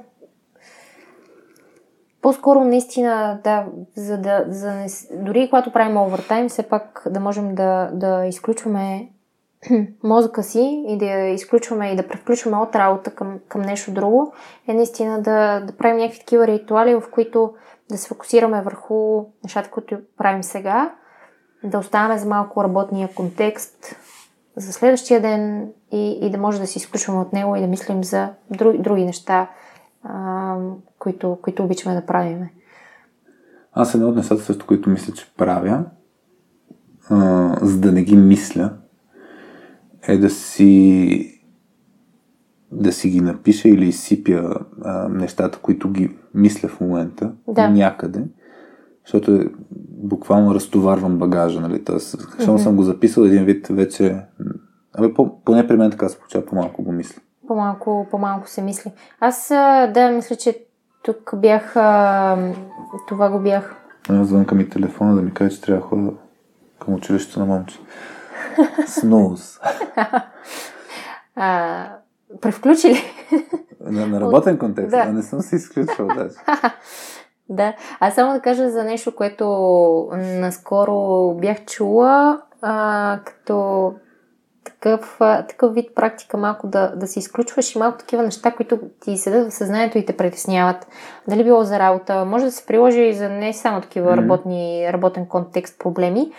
по-скоро 2.22 2.64
наистина, 2.64 3.40
да, 3.44 3.66
за 3.96 4.18
да, 4.18 4.46
за 4.48 4.72
не, 4.72 4.88
дори 5.12 5.48
когато 5.50 5.72
правим 5.72 5.98
овертайм, 5.98 6.50
все 6.50 6.64
пак 6.64 7.08
да 7.10 7.20
можем 7.20 7.56
да, 7.56 7.92
да 7.94 8.26
изключваме 8.26 9.10
мозъка 10.04 10.44
си 10.44 10.84
и 10.88 10.98
да 10.98 11.06
изключваме 11.06 11.92
и 11.92 11.96
да 11.96 12.08
превключваме 12.08 12.58
от 12.58 12.76
работа 12.76 13.12
към, 13.12 13.40
към 13.48 13.62
нещо 13.62 13.92
друго, 13.92 14.34
е 14.68 14.74
наистина 14.74 15.22
да, 15.22 15.60
да 15.60 15.78
правим 15.78 15.98
някакви 15.98 16.20
такива 16.20 16.48
ритуали, 16.48 16.96
в 16.96 17.04
които 17.12 17.54
да 17.92 17.98
се 17.98 18.08
фокусираме 18.08 18.62
върху 18.62 19.26
нещата, 19.44 19.70
които 19.70 19.98
правим 20.18 20.44
сега, 20.44 20.94
да 21.64 21.78
оставаме 21.78 22.18
за 22.18 22.30
малко 22.30 22.64
работния 22.64 23.10
контекст 23.16 23.96
за 24.56 24.74
следващия 24.74 25.22
ден 25.22 25.72
и, 25.92 26.20
и 26.22 26.30
да 26.30 26.38
може 26.38 26.60
да 26.60 26.68
се 26.68 26.80
изключваме 26.80 27.20
от 27.20 27.34
него 27.34 27.56
и 27.56 27.62
да 27.62 27.68
мислим 27.68 28.04
за 28.04 28.30
други, 28.50 28.78
други 28.78 29.06
неща, 29.06 29.50
а, 30.04 30.56
които, 31.00 31.38
които 31.42 31.64
обичаме 31.64 31.96
да 31.96 32.06
правим. 32.06 32.50
Аз 33.74 33.96
едно 33.96 34.10
от 34.10 34.16
нещата, 34.16 34.42
също, 34.42 34.66
които 34.66 34.90
мисля, 34.90 35.14
че 35.14 35.34
правя, 35.38 35.86
а, 37.10 37.56
за 37.62 37.80
да 37.80 37.92
не 37.92 38.04
ги 38.04 38.18
мисля, 38.18 38.74
е 40.08 40.18
да 40.18 40.30
си 40.30 41.30
да 42.72 42.92
си 42.92 43.10
ги 43.10 43.22
напиша 43.22 43.70
или 43.70 43.88
изсипя 43.88 44.56
а, 44.84 45.10
нещата, 45.10 45.60
които 45.62 45.90
ги 45.90 46.18
мисля 46.34 46.70
в 46.70 46.80
момента 46.82 47.32
да. 47.48 47.70
някъде, 47.70 48.24
защото 49.06 49.32
е, 49.32 49.48
буквално 50.04 50.56
разтоварвам 50.56 51.18
багажа, 51.18 51.62
нали? 51.62 51.84
Тоест, 51.84 52.10
защото 52.10 52.58
mm-hmm. 52.58 52.64
съм 52.64 52.76
го 52.76 52.84
записал 52.84 53.22
един 53.22 53.46
вид 53.46 53.68
вече... 53.68 54.20
Абе, 54.98 55.14
по, 55.14 55.44
поне 55.44 55.68
при 55.68 55.78
мен 55.78 55.92
така 55.92 56.10
се 56.10 56.18
получава, 56.18 56.46
по-малко 56.46 56.84
го 56.84 56.92
мисля. 56.92 57.22
По-малко, 57.48 58.08
по-малко 58.12 58.50
се 58.50 58.62
мисли. 58.62 58.92
Аз, 59.20 59.48
да, 59.94 60.12
мисля, 60.16 60.36
че 60.36 60.66
тук 61.04 61.34
бях... 61.36 61.76
А, 61.76 62.54
това 63.08 63.30
го 63.30 63.40
бях... 63.40 63.76
Звънка 64.10 64.56
ми 64.56 64.70
телефона 64.70 65.16
да 65.16 65.22
ми 65.22 65.34
каже, 65.34 65.56
че 65.56 65.62
трябва 65.62 65.82
да 65.82 65.88
ходя 65.88 66.12
към 66.80 66.94
училището 66.94 67.40
на 67.40 67.46
момче. 67.46 67.80
Сноуз. 68.88 69.60
Превключи 72.42 72.88
ли? 72.88 73.04
На, 73.82 74.08
на 74.08 74.22
работен 74.22 74.58
контекст, 74.58 74.92
да. 74.92 74.98
а 74.98 75.14
не 75.14 75.24
съм 75.24 75.42
се 75.42 75.56
изключвал 75.56 76.08
даже. 76.08 76.36
да, 77.50 77.74
аз 78.00 78.16
само 78.16 78.34
да 78.34 78.40
кажа 78.40 78.70
за 78.70 78.84
нещо, 78.84 79.16
което 79.16 79.46
наскоро 80.14 81.34
бях 81.34 81.66
чула, 81.66 82.42
а, 82.62 83.20
като 83.26 83.94
такъв, 84.64 85.18
такъв 85.20 85.74
вид 85.74 85.96
практика 85.96 86.38
малко 86.38 86.68
да, 86.68 86.96
да 86.96 87.08
се 87.08 87.20
изключваш 87.20 87.76
и 87.76 87.80
малко 87.80 87.98
такива 87.98 88.24
неща, 88.24 88.52
които 88.52 88.80
ти 89.02 89.18
седат 89.18 89.52
в 89.52 89.56
съзнанието 89.56 89.98
и 89.98 90.06
те 90.06 90.18
притесняват. 90.18 90.88
Дали 91.28 91.44
било 91.44 91.64
за 91.64 91.80
работа, 91.80 92.26
може 92.26 92.46
да 92.46 92.52
се 92.52 92.66
приложи 92.66 93.02
и 93.02 93.14
за 93.14 93.30
не 93.30 93.54
само 93.54 93.82
такива 93.82 94.18
работни, 94.18 94.90
работен 94.94 95.26
контекст 95.26 95.80
проблеми. 95.80 96.32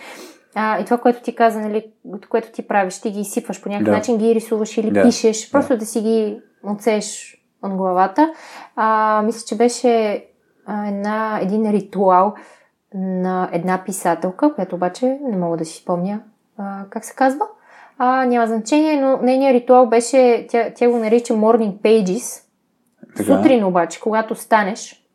А, 0.55 0.79
и 0.79 0.85
това, 0.85 0.97
което 0.97 1.21
ти 1.21 1.35
каза, 1.35 1.59
нали, 1.59 1.85
което 2.29 2.51
ти 2.51 2.67
правиш, 2.67 3.01
ти 3.01 3.11
ги 3.11 3.19
изсипваш 3.19 3.61
по 3.61 3.69
някакъв 3.69 3.91
да. 3.91 3.97
начин, 3.97 4.17
ги 4.17 4.35
рисуваш 4.35 4.77
или 4.77 4.91
да. 4.91 5.03
пишеш, 5.03 5.51
просто 5.51 5.73
да. 5.73 5.77
да 5.77 5.85
си 5.85 6.01
ги 6.01 6.37
отсееш 6.63 7.37
от 7.63 7.73
главата. 7.73 8.33
А, 8.75 9.21
мисля, 9.25 9.45
че 9.47 9.57
беше 9.57 10.25
една, 10.87 11.39
един 11.41 11.71
ритуал 11.71 12.33
на 12.93 13.49
една 13.51 13.83
писателка, 13.85 14.53
която 14.55 14.75
обаче 14.75 15.19
не 15.21 15.37
мога 15.37 15.57
да 15.57 15.65
си 15.65 15.77
спомня 15.77 16.21
а, 16.57 16.85
как 16.89 17.05
се 17.05 17.15
казва. 17.15 17.45
А, 17.97 18.25
няма 18.25 18.47
значение, 18.47 19.01
но 19.01 19.17
нейният 19.17 19.55
ритуал 19.55 19.87
беше, 19.87 20.47
тя, 20.49 20.73
тя 20.75 20.89
го 20.89 20.97
нарича 20.97 21.33
Morning 21.33 21.73
Pages. 21.81 22.41
Така. 23.17 23.23
Сутрин 23.23 23.65
обаче, 23.65 23.99
когато 23.99 24.35
станеш, 24.35 25.05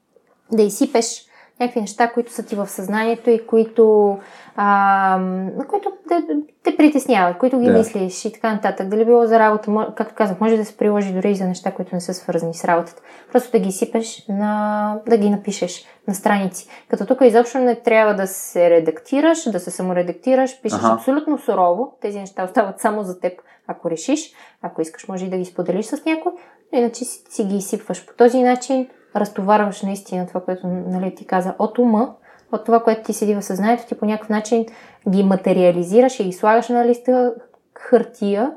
да 0.52 0.62
изсипеш 0.62 1.24
някакви 1.60 1.80
неща, 1.80 2.12
които 2.12 2.32
са 2.32 2.46
ти 2.46 2.56
в 2.56 2.66
съзнанието 2.66 3.30
и 3.30 3.46
които, 3.46 4.18
а, 4.56 5.20
които 5.68 5.92
те, 6.08 6.22
те 6.62 6.76
притесняват, 6.76 7.38
които 7.38 7.58
ги 7.58 7.66
да. 7.66 7.78
мислиш 7.78 8.24
и 8.24 8.32
така 8.32 8.52
нататък. 8.52 8.88
Дали 8.88 9.04
било 9.04 9.26
за 9.26 9.38
работа, 9.38 9.92
както 9.96 10.14
казах, 10.14 10.40
може 10.40 10.56
да 10.56 10.64
се 10.64 10.76
приложи 10.76 11.12
дори 11.12 11.30
и 11.30 11.34
за 11.34 11.44
неща, 11.44 11.70
които 11.70 11.94
не 11.94 12.00
са 12.00 12.14
свързани 12.14 12.54
с 12.54 12.64
работата. 12.64 13.02
Просто 13.32 13.50
да 13.52 13.58
ги 13.58 13.72
сипеш, 13.72 14.26
на, 14.28 14.96
да 15.08 15.18
ги 15.18 15.30
напишеш 15.30 15.84
на 16.08 16.14
страници. 16.14 16.68
Като 16.88 17.06
тук 17.06 17.18
изобщо 17.22 17.58
не 17.58 17.74
трябва 17.74 18.14
да 18.14 18.26
се 18.26 18.70
редактираш, 18.70 19.50
да 19.50 19.60
се 19.60 19.70
саморедактираш, 19.70 20.62
пишеш 20.62 20.78
ага. 20.78 20.94
абсолютно 20.94 21.38
сурово. 21.38 21.96
Тези 22.00 22.20
неща 22.20 22.44
остават 22.44 22.80
само 22.80 23.02
за 23.02 23.20
теб, 23.20 23.32
ако 23.66 23.90
решиш. 23.90 24.32
Ако 24.62 24.82
искаш, 24.82 25.08
може 25.08 25.26
и 25.26 25.30
да 25.30 25.36
ги 25.36 25.44
споделиш 25.44 25.86
с 25.86 26.04
някой, 26.04 26.32
иначе 26.72 27.04
си, 27.04 27.22
си 27.30 27.44
ги 27.44 27.56
изсипваш. 27.56 28.06
По 28.06 28.14
този 28.14 28.42
начин 28.42 28.88
разтоварваш 29.16 29.82
наистина 29.82 30.26
това, 30.26 30.40
което 30.40 30.66
нали, 30.66 31.14
ти 31.14 31.26
каза 31.26 31.54
от 31.58 31.78
ума, 31.78 32.14
от 32.52 32.64
това, 32.64 32.82
което 32.82 33.02
ти 33.02 33.12
седи 33.12 33.34
в 33.34 33.42
съзнанието, 33.42 33.86
ти 33.86 33.94
по 33.94 34.06
някакъв 34.06 34.28
начин 34.28 34.66
ги 35.08 35.22
материализираш 35.22 36.20
и 36.20 36.24
ги 36.24 36.32
слагаш 36.32 36.68
на 36.68 36.86
листа 36.86 37.34
хартия 37.78 38.52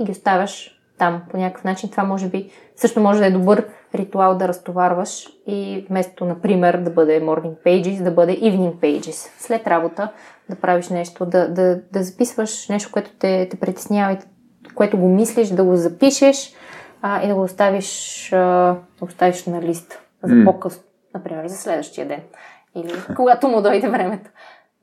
и 0.00 0.04
ги 0.04 0.12
оставяш 0.12 0.80
там 0.98 1.22
по 1.30 1.36
някакъв 1.36 1.64
начин. 1.64 1.90
Това 1.90 2.04
може 2.04 2.28
би 2.28 2.50
също 2.76 3.00
може 3.00 3.20
да 3.20 3.26
е 3.26 3.30
добър 3.30 3.66
ритуал 3.94 4.36
да 4.36 4.48
разтоварваш 4.48 5.28
и 5.46 5.86
вместо, 5.88 6.24
например, 6.24 6.76
да 6.76 6.90
бъде 6.90 7.20
morning 7.20 7.54
pages, 7.66 8.02
да 8.02 8.10
бъде 8.10 8.40
evening 8.40 8.74
pages. 8.74 9.30
След 9.38 9.66
работа 9.66 10.12
да 10.50 10.56
правиш 10.56 10.88
нещо, 10.88 11.26
да, 11.26 11.48
да, 11.48 11.80
да 11.92 12.02
записваш 12.02 12.68
нещо, 12.68 12.90
което 12.92 13.10
те, 13.18 13.48
те 13.50 13.60
притеснява 13.60 14.12
и 14.12 14.18
което 14.74 14.98
го 14.98 15.08
мислиш, 15.08 15.48
да 15.48 15.64
го 15.64 15.76
запишеш 15.76 16.54
а, 17.02 17.22
и 17.22 17.28
да 17.28 17.34
го 17.34 17.42
оставиш, 17.42 18.32
а, 18.32 18.36
да 18.98 19.04
оставиш 19.04 19.46
на 19.46 19.62
лист 19.62 20.02
за 20.22 20.34
mm. 20.34 20.44
по-късно, 20.44 20.82
например, 21.14 21.46
за 21.46 21.56
следващия 21.56 22.08
ден. 22.08 22.20
Или 22.76 22.92
когато 23.16 23.48
му 23.48 23.62
дойде 23.62 23.88
времето 23.88 24.30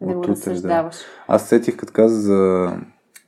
да 0.02 0.14
го 0.14 0.24
разсъждаваш. 0.24 0.96
Да. 0.96 1.04
Аз 1.28 1.48
сетих 1.48 1.78
като 1.78 1.94
каза 1.94 2.22
за... 2.22 2.72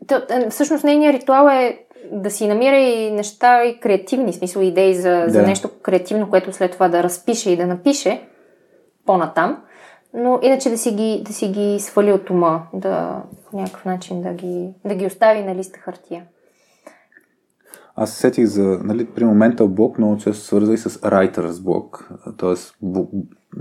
То, 0.08 0.16
е, 0.30 0.50
всъщност 0.50 0.84
нейният 0.84 1.22
ритуал 1.22 1.48
е 1.48 1.86
да 2.12 2.32
си 2.32 2.48
намира 2.48 2.76
и 2.76 3.12
неща 3.12 3.64
и 3.64 3.80
креативни, 3.80 4.34
смисъл 4.34 4.62
идеи 4.62 4.96
за, 4.96 5.10
да. 5.10 5.30
за 5.30 5.42
нещо 5.42 5.70
креативно, 5.82 6.30
което 6.30 6.54
след 6.54 6.72
това 6.72 6.88
да 6.88 7.04
разпише 7.04 7.52
и 7.52 7.58
да 7.58 7.68
напише 7.68 8.28
по-натам. 9.06 9.64
Но 10.14 10.40
иначе 10.42 10.70
да 10.70 10.78
си 10.78 10.92
ги, 10.92 11.24
да 11.26 11.34
си 11.34 11.48
ги 11.48 11.80
свали 11.80 12.14
от 12.14 12.30
ума, 12.30 12.64
да 12.74 13.24
по 13.50 13.58
някакъв 13.58 13.86
начин 13.86 14.22
да 14.22 14.34
ги, 14.34 14.74
да 14.86 14.96
ги 14.96 15.06
остави 15.06 15.44
на 15.44 15.56
листа 15.56 15.80
хартия. 15.80 16.24
Аз 18.02 18.12
се 18.12 18.20
сетих 18.20 18.46
за, 18.46 18.80
нали, 18.84 19.06
при 19.06 19.26
момента 19.26 19.68
блок 19.68 19.98
много 19.98 20.18
често 20.18 20.44
свърза 20.44 20.74
и 20.74 20.78
с 20.78 20.90
writer's 20.90 21.52
block, 21.52 22.04
т.е. 22.38 22.56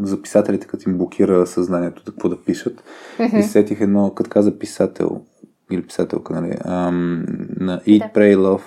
за 0.02 0.22
писателите, 0.22 0.66
като 0.66 0.90
им 0.90 0.98
блокира 0.98 1.46
съзнанието 1.46 2.02
какво 2.06 2.28
да 2.28 2.42
пишат. 2.42 2.84
Mm-hmm. 3.18 3.38
И 3.38 3.42
сетих 3.42 3.80
едно, 3.80 4.14
като 4.14 4.30
каза 4.30 4.58
писател 4.58 5.20
или 5.70 5.86
писателка, 5.86 6.40
нали, 6.40 6.56
ам, 6.64 7.24
на 7.60 7.80
Eat, 7.80 7.98
да. 7.98 8.20
Pray, 8.20 8.36
Love, 8.36 8.62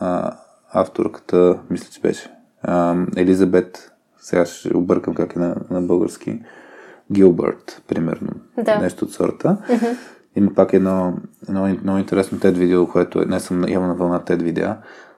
а, 0.00 0.36
авторката, 0.72 1.58
мисля, 1.70 1.90
че 1.90 2.00
беше, 2.00 2.30
ам, 2.62 3.08
Елизабет, 3.16 3.92
сега 4.18 4.46
ще 4.46 4.76
объркам 4.76 5.14
как 5.14 5.36
е 5.36 5.38
на, 5.38 5.56
на 5.70 5.82
български, 5.82 6.42
Гилбърт, 7.12 7.82
примерно, 7.88 8.30
да. 8.64 8.78
нещо 8.78 9.04
от 9.04 9.12
сорта. 9.12 9.56
Mm-hmm. 9.68 9.96
Има 10.36 10.54
пак 10.54 10.72
едно, 10.72 11.16
едно 11.48 11.76
много 11.82 11.98
интересно 11.98 12.38
TED 12.38 12.52
видео, 12.52 12.86
което 12.88 13.22
е, 13.22 13.24
не 13.24 13.40
съм 13.40 13.68
явно 13.68 13.88
на 13.88 13.94
вълна 13.94 14.20
TED 14.20 14.42
видеа, 14.42 14.76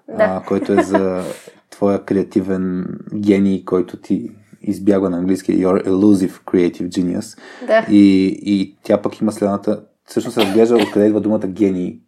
да. 0.09 0.25
а, 0.25 0.43
който 0.47 0.73
е 0.73 0.83
за 0.83 1.23
твоя 1.71 2.05
креативен 2.05 2.87
гений, 3.15 3.65
който 3.65 3.97
ти 3.97 4.31
избягва 4.63 5.11
на 5.11 5.19
английски 5.19 5.65
Your 5.65 5.87
Elusive 5.87 6.45
Creative 6.45 6.89
Genius. 6.89 7.39
Да. 7.67 7.87
И, 7.91 8.27
и 8.43 8.77
тя 8.83 9.03
пък 9.03 9.21
има 9.21 9.33
следната, 9.33 9.83
всъщност 10.05 10.39
разглежда 10.39 10.77
откъде 10.77 11.07
идва 11.07 11.21
думата 11.21 11.47
гений 11.47 12.01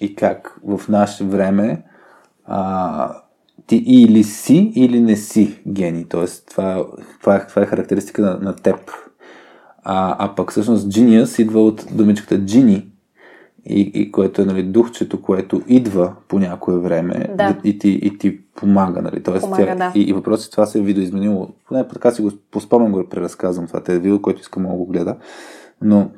и 0.00 0.14
как 0.14 0.58
в 0.64 0.88
наше 0.88 1.24
време 1.24 1.82
а, 2.44 3.14
ти 3.66 3.76
или 3.86 4.24
си, 4.24 4.72
или 4.74 5.00
не 5.00 5.16
си 5.16 5.62
гений. 5.68 6.04
Тоест, 6.08 6.48
това, 6.50 6.86
това, 7.20 7.36
е, 7.36 7.46
това 7.46 7.62
е 7.62 7.66
характеристика 7.66 8.22
на, 8.22 8.38
на 8.38 8.56
теб. 8.56 8.76
А, 9.84 10.16
а 10.18 10.34
пък 10.34 10.50
всъщност 10.50 10.88
genius 10.88 11.42
идва 11.42 11.64
от 11.64 11.86
думичката 11.92 12.38
genie, 12.38 12.84
и, 13.66 13.80
и 13.94 14.12
което 14.12 14.42
е 14.42 14.44
нали, 14.44 14.62
духчето, 14.62 15.22
което 15.22 15.62
идва 15.68 16.12
по 16.28 16.38
някое 16.38 16.78
време 16.78 17.30
да. 17.34 17.58
и, 17.64 17.78
ти, 17.78 17.88
и 17.88 18.18
ти 18.18 18.40
помага. 18.54 19.02
Нали? 19.02 19.22
Тоест, 19.22 19.44
помага 19.44 19.66
тя, 19.66 19.74
да. 19.74 19.92
и, 19.94 20.02
и 20.02 20.12
въпросът 20.12 20.48
е, 20.48 20.50
това 20.50 20.66
се 20.66 20.78
е 20.78 20.82
видоизменило. 20.82 21.48
Поне 21.68 21.88
така 21.88 22.10
си 22.10 22.22
го 22.22 22.30
поспомням 22.50 22.92
го 22.92 23.08
преразказвам 23.08 23.66
това. 23.66 23.82
Те 23.82 23.94
е 23.94 23.98
видео, 23.98 24.22
който 24.22 24.40
искам 24.40 24.62
да 24.62 24.68
го 24.68 24.86
гледа. 24.86 25.16
Но 25.82 26.10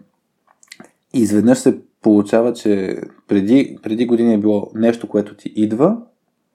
изведнъж 1.14 1.58
се 1.58 1.78
получава, 2.02 2.52
че 2.52 3.00
преди, 3.28 3.78
преди 3.82 4.06
години 4.06 4.34
е 4.34 4.38
било 4.38 4.70
нещо, 4.74 5.08
което 5.08 5.34
ти 5.34 5.52
идва 5.56 5.96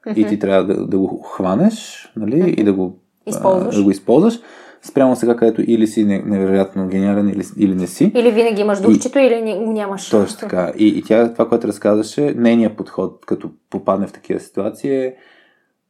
mm-hmm. 0.08 0.16
и 0.16 0.28
ти 0.28 0.40
трябва 0.40 0.74
да, 0.74 0.88
да 0.88 0.98
го 0.98 1.22
хванеш 1.22 2.10
нали? 2.16 2.36
Mm-hmm. 2.36 2.56
и 2.56 2.64
да 2.64 2.74
го, 2.74 3.00
използваш. 3.26 3.76
А, 3.76 3.78
да 3.78 3.84
го 3.84 3.92
използваш 3.92 4.40
спрямо 4.88 5.16
сега, 5.16 5.36
където 5.36 5.62
или 5.68 5.88
си 5.88 6.06
невероятно 6.06 6.88
гениален, 6.88 7.30
или, 7.30 7.44
или 7.58 7.76
не 7.76 7.88
си. 7.88 8.12
Или 8.16 8.32
винаги 8.32 8.62
имаш 8.62 8.82
духчето, 8.82 9.20
и, 9.20 9.26
или 9.26 9.66
го 9.66 9.72
нямаш. 9.72 10.10
Точно 10.10 10.40
така. 10.40 10.72
И, 10.78 10.88
и 10.88 11.04
тя, 11.04 11.34
това, 11.34 11.50
което 11.50 11.68
разказваше, 11.68 12.34
нейният 12.38 12.78
подход, 12.78 13.26
като 13.26 13.50
попадне 13.70 14.08
в 14.08 14.14
такива 14.14 14.40
ситуации, 14.40 14.96
е, 14.96 15.16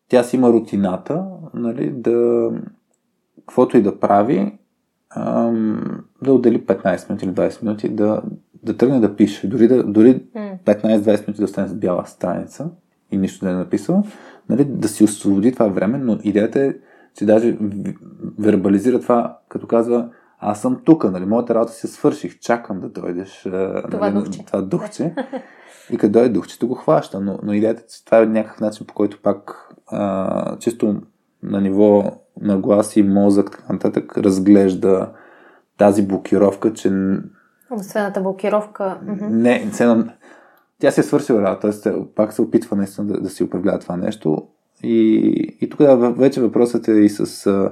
тя 0.09 0.23
си 0.23 0.35
има 0.35 0.49
рутината, 0.49 1.23
нали, 1.53 1.89
да 1.89 2.49
каквото 3.47 3.77
и 3.77 3.81
да 3.81 3.99
прави, 3.99 4.57
ам, 5.15 6.03
да 6.23 6.33
отдели 6.33 6.65
15 6.65 7.09
минути 7.09 7.25
или 7.25 7.33
20 7.33 7.63
минути 7.63 7.89
да, 7.89 8.21
да 8.63 8.77
тръгне 8.77 8.99
да 8.99 9.15
пише. 9.15 9.47
Дори, 9.47 9.67
да, 9.67 9.83
дори 9.83 10.21
15-20 10.65 11.27
минути 11.27 11.39
да 11.39 11.43
остане 11.43 11.67
с 11.67 11.73
бяла 11.73 12.05
страница 12.05 12.69
и 13.11 13.17
нищо 13.17 13.45
да 13.45 13.51
не 13.51 13.55
е 13.55 13.57
написал, 13.57 14.03
нали, 14.49 14.65
да 14.65 14.87
си 14.87 15.03
освободи 15.03 15.51
това 15.51 15.67
време, 15.67 15.97
но 15.97 16.19
идеята 16.23 16.61
е, 16.61 16.73
че 17.17 17.25
даже 17.25 17.57
вербализира 18.39 18.99
това, 18.99 19.37
като 19.49 19.67
казва 19.67 20.09
аз 20.39 20.61
съм 20.61 20.81
тук, 20.85 21.03
нали, 21.03 21.25
моята 21.25 21.55
работа 21.55 21.71
си 21.71 21.87
свърших, 21.87 22.39
чакам 22.39 22.79
да 22.79 22.89
дойдеш. 22.89 23.41
Това 23.91 24.09
нали, 24.09 24.13
духче. 24.13 24.45
Това 24.45 24.61
духче. 24.61 25.15
И 25.91 25.97
като 25.97 26.11
дойде 26.11 26.29
духчето 26.29 26.67
го 26.67 26.75
хваща, 26.75 27.19
но, 27.19 27.39
но 27.43 27.53
идеята 27.53 27.81
е, 27.81 27.87
че 27.87 28.05
това 28.05 28.17
е 28.17 28.25
някакъв 28.25 28.59
начин, 28.59 28.87
по 28.87 28.93
който 28.93 29.21
пак 29.21 29.69
а, 29.87 30.57
чисто 30.57 31.01
на 31.43 31.61
ниво 31.61 32.03
на 32.41 32.57
глас 32.57 32.95
и 32.95 33.03
мозък, 33.03 33.51
така 33.51 33.73
нататък, 33.73 34.17
разглежда 34.17 35.11
тази 35.77 36.07
блокировка, 36.07 36.73
че 36.73 36.91
Умствената 37.71 38.21
блокировка. 38.21 38.99
не, 39.29 39.69
цена, 39.71 40.13
тя 40.79 40.91
си 40.91 40.99
е 40.99 41.03
свършила 41.03 41.41
работа, 41.41 41.81
т.е. 41.81 41.93
пак 42.15 42.33
се 42.33 42.41
опитва 42.41 42.77
наистина 42.77 43.07
да, 43.07 43.21
да 43.21 43.29
си 43.29 43.43
управлява 43.43 43.79
това 43.79 43.97
нещо. 43.97 44.47
И, 44.83 44.97
и 45.61 45.69
тук 45.69 45.79
да, 45.79 45.95
вече 45.95 46.41
въпросът 46.41 46.87
е 46.87 46.91
и 46.91 47.09
с 47.09 47.47
а, 47.47 47.71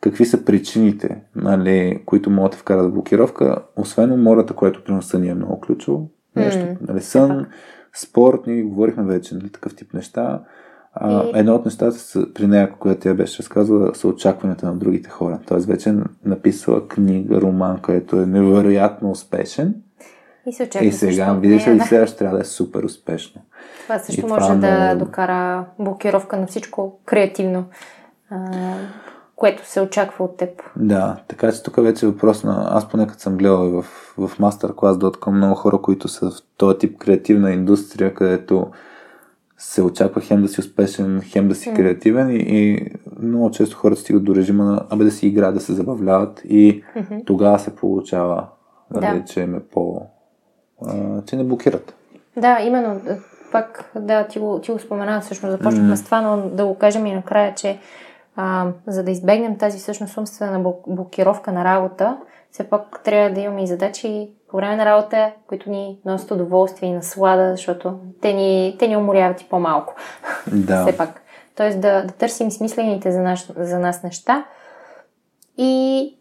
какви 0.00 0.24
са 0.24 0.44
причините, 0.44 1.22
нали, 1.36 2.02
които 2.06 2.30
могат 2.30 2.52
да 2.52 2.58
вкарат 2.58 2.86
в 2.90 2.92
блокировка, 2.92 3.62
освен 3.76 4.12
умората, 4.12 4.54
което 4.54 4.84
при 4.84 5.02
сън 5.02 5.24
е 5.24 5.34
много 5.34 5.60
ключово. 5.60 6.08
Нещо, 6.36 6.66
М, 6.66 6.76
нали, 6.88 7.00
сън, 7.00 7.46
спорт, 7.94 8.40
ние 8.46 8.62
говорихме 8.62 9.04
вече, 9.04 9.34
нали, 9.34 9.48
такъв 9.50 9.76
тип 9.76 9.94
неща. 9.94 10.42
А, 10.94 11.24
И- 11.24 11.30
Едно 11.34 11.54
от 11.54 11.64
нещата 11.64 11.92
са, 11.92 12.26
при 12.34 12.46
нея, 12.46 12.70
което 12.78 13.00
тя 13.00 13.14
беше 13.14 13.38
разказала, 13.38 13.94
са 13.94 14.08
очакванията 14.08 14.66
на 14.66 14.76
другите 14.76 15.10
хора. 15.10 15.38
Тоест 15.46 15.66
вече 15.66 15.90
е 15.90 15.94
написала 16.24 16.88
книга, 16.88 17.40
роман, 17.40 17.78
който 17.82 18.16
е 18.20 18.26
невероятно 18.26 19.10
успешен. 19.10 19.74
И 20.46 20.52
се 20.52 20.62
очаква 20.62 20.86
И 20.86 20.92
сега, 20.92 21.32
видиш 21.32 21.66
ли, 21.66 21.78
да. 21.78 21.84
сега 21.84 22.06
ще 22.06 22.16
трябва 22.16 22.36
да 22.36 22.42
е 22.42 22.46
супер 22.46 22.82
успешно. 22.82 23.40
Това 23.82 23.98
също 23.98 24.20
И 24.20 24.22
това 24.22 24.34
може 24.36 24.60
да 24.60 24.80
много- 24.84 25.04
докара 25.04 25.64
блокировка 25.78 26.36
на 26.36 26.46
всичко 26.46 26.98
креативно, 27.04 27.64
а, 28.30 28.36
което 29.36 29.66
се 29.66 29.80
очаква 29.80 30.24
от 30.24 30.36
теб. 30.36 30.48
Да, 30.76 31.16
така 31.28 31.52
че 31.52 31.62
тук 31.62 31.76
вече 31.76 32.06
е 32.06 32.08
въпрос 32.08 32.44
на... 32.44 32.68
Аз 32.70 32.88
поне 32.88 33.06
като 33.06 33.20
съм 33.20 33.36
гледал 33.36 33.66
и 33.66 33.72
в, 33.72 33.82
в 34.18 34.38
masterclass.com 34.38 35.30
много 35.30 35.54
хора, 35.54 35.78
които 35.78 36.08
са 36.08 36.30
в 36.30 36.34
този 36.56 36.78
тип 36.78 36.98
креативна 36.98 37.52
индустрия, 37.52 38.14
където 38.14 38.70
се 39.58 39.82
очаква 39.82 40.20
хем 40.20 40.42
да 40.42 40.48
си 40.48 40.60
успешен, 40.60 41.20
хем 41.24 41.48
да 41.48 41.54
си 41.54 41.70
М. 41.70 41.76
креативен 41.76 42.30
и, 42.30 42.34
и 42.38 42.90
много 43.18 43.50
често 43.50 43.76
хората 43.76 44.00
стигат 44.00 44.24
до 44.24 44.34
режима 44.34 44.64
на 44.64 44.86
абе 44.90 45.04
да 45.04 45.10
си 45.10 45.26
играят, 45.26 45.54
да 45.54 45.60
се 45.60 45.72
забавляват 45.72 46.42
и 46.44 46.84
тогава 47.26 47.58
се 47.58 47.76
получава, 47.76 48.46
нали, 48.90 49.18
Да. 49.18 49.24
че 49.24 49.40
им 49.40 49.54
е 49.54 49.60
по... 49.60 50.02
А, 50.86 51.22
че 51.26 51.36
не 51.36 51.44
блокират. 51.44 51.94
Да, 52.36 52.58
именно. 52.60 53.00
е, 53.08 53.18
Пак, 53.52 53.90
да, 53.94 54.26
ти 54.26 54.38
го, 54.38 54.60
ти 54.60 54.72
го 54.72 54.78
спомена, 54.78 55.20
всъщност 55.20 55.52
започнахме 55.52 55.88
М. 55.88 55.96
с 55.96 56.04
това, 56.04 56.20
но 56.20 56.48
да 56.48 56.66
го 56.66 56.74
кажем 56.78 57.06
и 57.06 57.14
накрая, 57.14 57.54
че 57.54 57.78
а, 58.36 58.66
за 58.86 59.02
да 59.04 59.10
избегнем 59.10 59.58
тази 59.58 59.78
всъщност 59.78 60.16
умствена 60.16 60.60
блок- 60.60 60.94
блокировка 60.94 61.52
на 61.52 61.64
работа, 61.64 62.18
все 62.50 62.64
пак 62.64 63.00
трябва 63.04 63.30
да 63.30 63.40
имаме 63.40 63.62
и 63.62 63.66
задачи 63.66 64.30
по 64.48 64.56
време 64.56 64.76
на 64.76 64.84
работа, 64.84 65.32
които 65.46 65.70
ни 65.70 65.98
носят 66.04 66.30
удоволствие 66.30 66.88
и 66.88 66.92
наслада, 66.92 67.50
защото 67.50 67.98
те 68.22 68.32
ни, 68.32 68.76
те 68.78 68.88
ни 68.88 68.96
уморяват 68.96 69.40
и 69.40 69.48
по-малко. 69.48 69.94
Да. 70.52 70.82
все 70.86 70.96
пак. 70.96 71.22
Тоест 71.56 71.80
да, 71.80 72.02
да 72.02 72.12
търсим 72.12 72.50
смислените 72.50 73.12
за, 73.12 73.22
наш, 73.22 73.52
за 73.56 73.78
нас 73.78 74.02
неща 74.02 74.44
и 75.58 76.14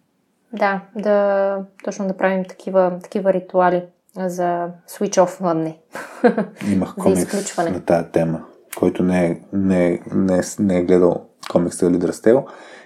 да, 0.53 0.81
да 0.95 1.57
точно 1.83 2.07
да 2.07 2.17
правим 2.17 2.45
такива, 2.45 2.99
такива 3.03 3.33
ритуали 3.33 3.83
за 4.17 4.67
switch 4.89 5.17
off 5.17 5.53
дни. 5.53 5.79
Имах 6.71 6.95
комикс 6.95 7.57
на 7.57 7.85
тая 7.85 8.11
тема, 8.11 8.41
който 8.77 9.03
не 9.03 9.25
е, 9.25 9.41
не, 9.53 9.87
е, 9.87 9.99
не, 10.13 10.37
е, 10.37 10.41
не 10.59 10.77
е 10.77 10.83
гледал 10.83 11.25
комикса 11.51 11.85
или 11.87 11.97
Драстел. 11.97 12.45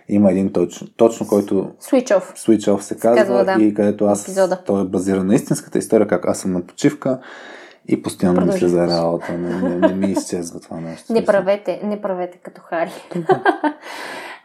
Има 0.10 0.32
един 0.32 0.54
точно, 0.54 0.88
точно 0.98 1.28
който 1.28 1.54
Switch 1.82 2.08
off. 2.08 2.36
Switch 2.36 2.72
Off 2.72 2.80
се 2.80 2.98
казва, 2.98 3.18
казва, 3.18 3.46
да. 3.46 3.64
и 3.64 3.74
където 3.74 4.06
аз, 4.06 4.24
Епизода. 4.24 4.64
той 4.66 4.82
е 4.82 4.86
базиран 4.86 5.28
на 5.28 5.36
истинската 5.36 5.78
история, 5.78 6.08
как 6.08 6.28
аз 6.28 6.40
съм 6.40 6.54
на 6.54 6.62
почивка 6.62 7.20
и 7.88 8.02
постоянно 8.02 8.46
мисля 8.46 8.68
за 8.68 8.88
работа, 8.88 9.38
не, 9.38 9.62
не, 9.62 9.76
не 9.76 9.94
ми 9.94 10.12
изчезва 10.12 10.60
това 10.60 10.80
нещо. 10.80 11.14
Не 11.14 11.26
правете, 11.26 11.82
не 11.84 12.02
правете 12.02 12.38
като 12.38 12.62
Хари. 12.62 12.92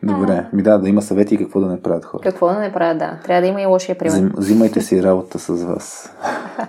Добре, 0.03 0.47
ми 0.53 0.62
да, 0.62 0.79
да 0.79 0.88
има 0.88 1.03
съвети 1.03 1.35
и 1.35 1.38
какво 1.38 1.61
да 1.61 1.66
не 1.66 1.83
правят 1.83 2.05
хора. 2.05 2.23
Какво 2.23 2.47
да 2.47 2.59
не 2.59 2.73
правя, 2.73 2.94
да. 2.94 3.18
Трябва 3.25 3.42
да 3.42 3.47
има 3.47 3.62
и 3.62 3.66
лошия 3.66 3.99
пример. 3.99 4.12
Взим, 4.12 4.33
взимайте 4.37 4.81
си 4.81 5.03
работа 5.03 5.38
с 5.38 5.64
вас. 5.64 6.12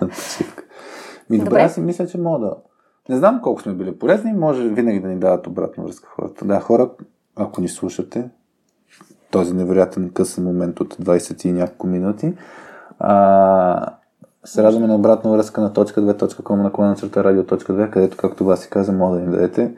Ми 1.30 1.38
добре, 1.38 1.50
Добре. 1.50 1.62
аз 1.62 1.74
си 1.74 1.80
мисля, 1.80 2.06
че 2.06 2.18
мога 2.18 2.46
да... 2.46 2.56
Не 3.08 3.16
знам 3.16 3.40
колко 3.42 3.62
сме 3.62 3.74
били 3.74 3.98
полезни, 3.98 4.32
може 4.32 4.68
винаги 4.68 5.00
да 5.00 5.08
ни 5.08 5.16
дават 5.16 5.46
обратна 5.46 5.84
връзка 5.84 6.08
хората. 6.08 6.44
Да, 6.44 6.60
хора, 6.60 6.90
ако 7.36 7.60
ни 7.60 7.68
слушате, 7.68 8.28
този 9.30 9.54
невероятен 9.54 10.10
късен 10.10 10.44
момент 10.44 10.80
от 10.80 10.94
20 10.94 11.46
и 11.46 11.52
няколко 11.52 11.86
минути, 11.86 12.34
а, 12.98 13.96
се 14.46 14.62
радваме 14.62 14.86
на 14.86 14.94
обратна 14.94 15.30
връзка 15.30 15.60
на 15.60 15.72
.2.com 15.72 16.62
на 16.62 16.72
клана 16.72 16.96
черта 16.96 17.24
радио.2, 17.24 17.90
където, 17.90 18.16
както 18.16 18.44
вас 18.44 18.62
си 18.62 18.70
каза, 18.70 18.92
може 18.92 19.20
да 19.20 19.26
ни 19.26 19.32
дадете 19.32 19.74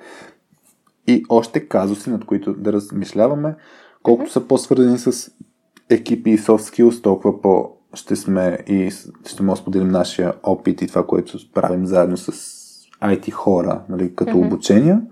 и 1.06 1.24
още 1.28 1.68
казуси, 1.68 2.10
над 2.10 2.24
които 2.24 2.52
да 2.52 2.72
размишляваме. 2.72 3.54
Колкото 4.02 4.30
са 4.30 4.48
по-свързани 4.48 4.98
с 4.98 5.30
екипи 5.90 6.30
и 6.30 6.38
soft 6.38 6.74
skills, 6.74 7.02
толкова 7.02 7.42
по 7.42 7.70
ще 7.94 8.16
сме 8.16 8.58
и 8.66 8.90
ще 9.26 9.42
може 9.42 9.58
да 9.58 9.62
споделим 9.62 9.88
нашия 9.88 10.32
опит 10.42 10.82
и 10.82 10.86
това, 10.86 11.06
което 11.06 11.38
правим 11.54 11.86
заедно 11.86 12.16
с 12.16 12.32
IT 13.02 13.30
хора, 13.30 13.82
нали, 13.88 14.14
като 14.14 14.36
Мгм. 14.36 14.46
обучения. 14.46 15.02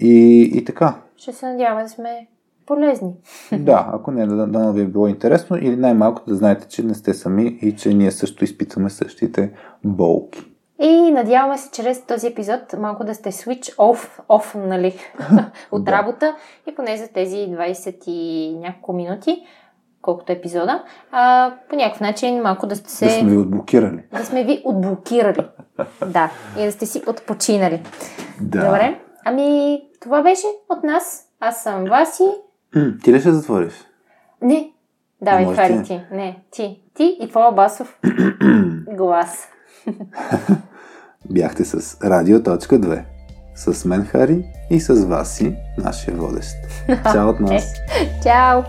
И, 0.00 0.42
и 0.54 0.64
така. 0.64 0.94
Ще 1.16 1.32
се 1.32 1.46
надяваме 1.46 1.82
да 1.82 1.88
сме 1.88 2.28
полезни. 2.66 3.12
Да, 3.52 3.90
ако 3.92 4.10
не, 4.10 4.26
да, 4.26 4.46
да 4.46 4.72
ви 4.72 4.80
е 4.80 4.86
било 4.86 5.08
интересно 5.08 5.56
или 5.56 5.76
най-малко 5.76 6.22
да 6.28 6.34
знаете, 6.34 6.68
че 6.68 6.82
не 6.82 6.94
сте 6.94 7.14
сами 7.14 7.58
и 7.62 7.76
че 7.76 7.94
ние 7.94 8.10
също 8.10 8.44
изпитваме 8.44 8.90
същите 8.90 9.52
болки. 9.84 10.44
И 10.82 11.10
надяваме 11.10 11.58
се 11.58 11.70
чрез 11.70 12.06
този 12.06 12.26
епизод 12.26 12.60
малко 12.78 13.04
да 13.04 13.14
сте 13.14 13.32
switch 13.32 13.76
off, 13.76 14.20
off 14.28 14.54
нали, 14.54 14.94
от 15.72 15.84
Да. 15.84 15.92
работа 15.92 16.36
и 16.70 16.74
поне 16.74 16.96
за 16.96 17.08
тези 17.08 17.36
20 17.36 18.08
и 18.08 18.54
няколко 18.58 18.92
минути, 18.92 19.42
колкото 20.02 20.32
епизода, 20.32 20.82
а, 21.12 21.52
по 21.70 21.76
някакъв 21.76 22.00
начин 22.00 22.42
малко 22.42 22.66
да 22.66 22.76
сте 22.76 22.90
се... 22.90 23.04
Да 23.04 23.10
сме 23.10 23.30
ви 23.30 23.36
отблокирали. 23.36 24.02
да 24.18 24.24
сме 24.24 24.44
ви 24.44 24.62
отблокирали. 24.64 25.46
да, 26.06 26.30
и 26.58 26.64
да 26.64 26.72
сте 26.72 26.86
си 26.86 27.02
отпочинали. 27.06 27.82
Да. 28.40 28.64
Добре. 28.64 29.00
Ами, 29.24 29.80
това 30.00 30.22
беше 30.22 30.46
от 30.68 30.84
нас. 30.84 31.26
Аз 31.40 31.62
съм 31.62 31.84
Васи. 31.84 32.24
Ти 32.72 33.12
ли 33.12 33.20
ще 33.20 33.32
затвориш? 33.32 33.74
Не. 34.42 34.70
Давай, 35.22 35.54
Хари, 35.54 35.76
ти. 35.76 35.82
ти. 35.82 36.06
Не, 36.12 36.40
ти. 36.50 36.80
Ти 36.94 37.18
и 37.20 37.28
твоя 37.28 37.50
басов 37.50 37.98
глас. 38.96 39.48
Бяхте 41.30 41.64
с 41.64 41.98
Радио.2. 42.00 43.04
С 43.54 43.84
мен 43.84 44.04
Хари 44.04 44.44
и 44.70 44.80
с 44.80 45.04
Васи, 45.04 45.56
нашия 45.78 46.16
водещ. 46.16 46.48
Чао 47.12 47.28
от 47.28 47.40
нас! 47.40 47.74
Чао! 48.22 48.62